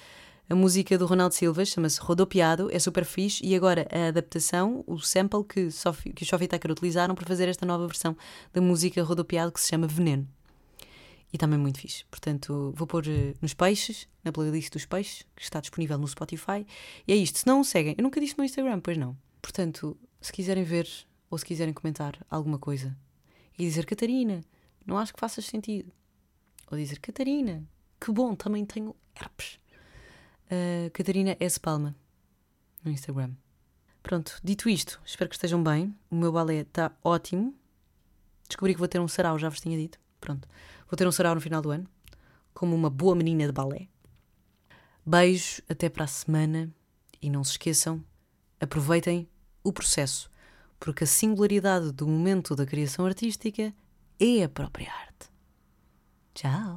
A 0.51 0.55
música 0.55 0.99
do 0.99 1.07
Ronaldo 1.07 1.35
Silva 1.35 1.65
chama-se 1.65 1.99
Rodopiado, 2.01 2.69
é 2.71 2.79
super 2.79 3.05
fixe, 3.05 3.43
e 3.47 3.55
agora 3.55 3.89
a 3.91 4.09
adaptação, 4.09 4.85
o 4.87 4.99
sample 4.99 5.43
que, 5.45 5.71
Sophie, 5.71 6.13
que 6.13 6.23
os 6.23 6.29
Sophie 6.29 6.49
Tucker 6.49 6.71
utilizaram 6.71 7.15
para 7.15 7.25
fazer 7.27 7.49
esta 7.49 7.65
nova 7.65 7.87
versão 7.87 8.15
da 8.53 8.61
música 8.61 9.03
Rodopiado 9.03 9.53
que 9.53 9.61
se 9.61 9.69
chama 9.69 9.87
Veneno. 9.87 10.29
E 11.33 11.39
também 11.39 11.59
muito 11.59 11.81
fixe. 11.81 12.05
Portanto, 12.11 12.73
vou 12.77 12.87
pôr 12.87 13.07
uh, 13.07 13.35
nos 13.41 13.55
peixes, 13.55 14.07
na 14.23 14.31
playlist 14.31 14.73
dos 14.73 14.85
peixes, 14.85 15.25
que 15.35 15.43
está 15.43 15.61
disponível 15.61 15.99
no 15.99 16.07
Spotify. 16.07 16.65
E 17.09 17.13
é 17.13 17.17
isto. 17.17 17.41
Se 17.41 17.47
não 17.47 17.61
o 17.61 17.65
seguem, 17.65 17.95
eu 17.99 18.03
nunca 18.05 18.21
disse 18.21 18.39
no 18.39 18.45
Instagram, 18.45 18.79
pois 18.81 18.97
não. 18.97 19.17
Portanto, 19.43 19.97
se 20.21 20.33
quiserem 20.33 20.63
ver 20.63 20.89
ou 21.29 21.39
se 21.39 21.45
quiserem 21.45 21.75
comentar 21.75 22.25
alguma 22.31 22.59
coisa 22.59 22.97
e 23.59 23.65
dizer 23.65 23.87
Catarina, 23.87 24.41
não 24.85 24.99
acho 24.99 25.15
que 25.15 25.21
faças 25.21 25.45
sentido. 25.45 25.93
Ou 26.71 26.79
dizer 26.79 26.99
Catarina, 26.99 27.63
que 28.01 28.11
bom, 28.11 28.35
também 28.35 28.65
tenho 28.65 28.95
herpes. 29.15 29.59
Uh, 30.47 30.91
Catarina 30.93 31.37
S. 31.41 31.59
Palma 31.59 31.95
no 32.85 32.91
Instagram. 32.91 33.33
Pronto, 34.03 34.39
dito 34.45 34.69
isto, 34.69 35.01
espero 35.05 35.31
que 35.31 35.37
estejam 35.37 35.63
bem. 35.63 35.95
O 36.11 36.15
meu 36.15 36.31
balé 36.31 36.61
está 36.61 36.93
ótimo. 37.03 37.55
Descobri 38.47 38.75
que 38.75 38.79
vou 38.79 38.89
ter 38.89 39.01
um 39.01 39.09
sarau, 39.09 39.39
já 39.39 39.49
vos 39.49 39.61
tinha 39.61 39.79
dito. 39.79 39.99
Pronto, 40.21 40.47
vou 40.89 40.97
ter 40.97 41.07
um 41.09 41.13
sarau 41.13 41.35
no 41.35 41.41
final 41.41 41.63
do 41.63 41.71
ano, 41.71 41.89
como 42.53 42.75
uma 42.75 42.91
boa 42.91 43.15
menina 43.15 43.47
de 43.47 43.53
balé. 43.53 43.89
Beijo, 45.07 45.63
até 45.69 45.89
para 45.89 46.05
a 46.05 46.09
semana 46.09 46.73
e 47.21 47.31
não 47.31 47.43
se 47.43 47.53
esqueçam, 47.53 48.05
aproveitem 48.61 49.29
o 49.63 49.73
processo 49.73 50.31
porque 50.85 51.05
a 51.05 51.07
singularidade 51.07 51.91
do 51.93 52.07
momento 52.07 52.55
da 52.55 52.67
criação 52.67 53.07
artística 53.07 53.73
é 54.21 54.43
a 54.43 54.49
própria 54.51 54.93
arte. 54.93 55.31
Tchau! 56.35 56.77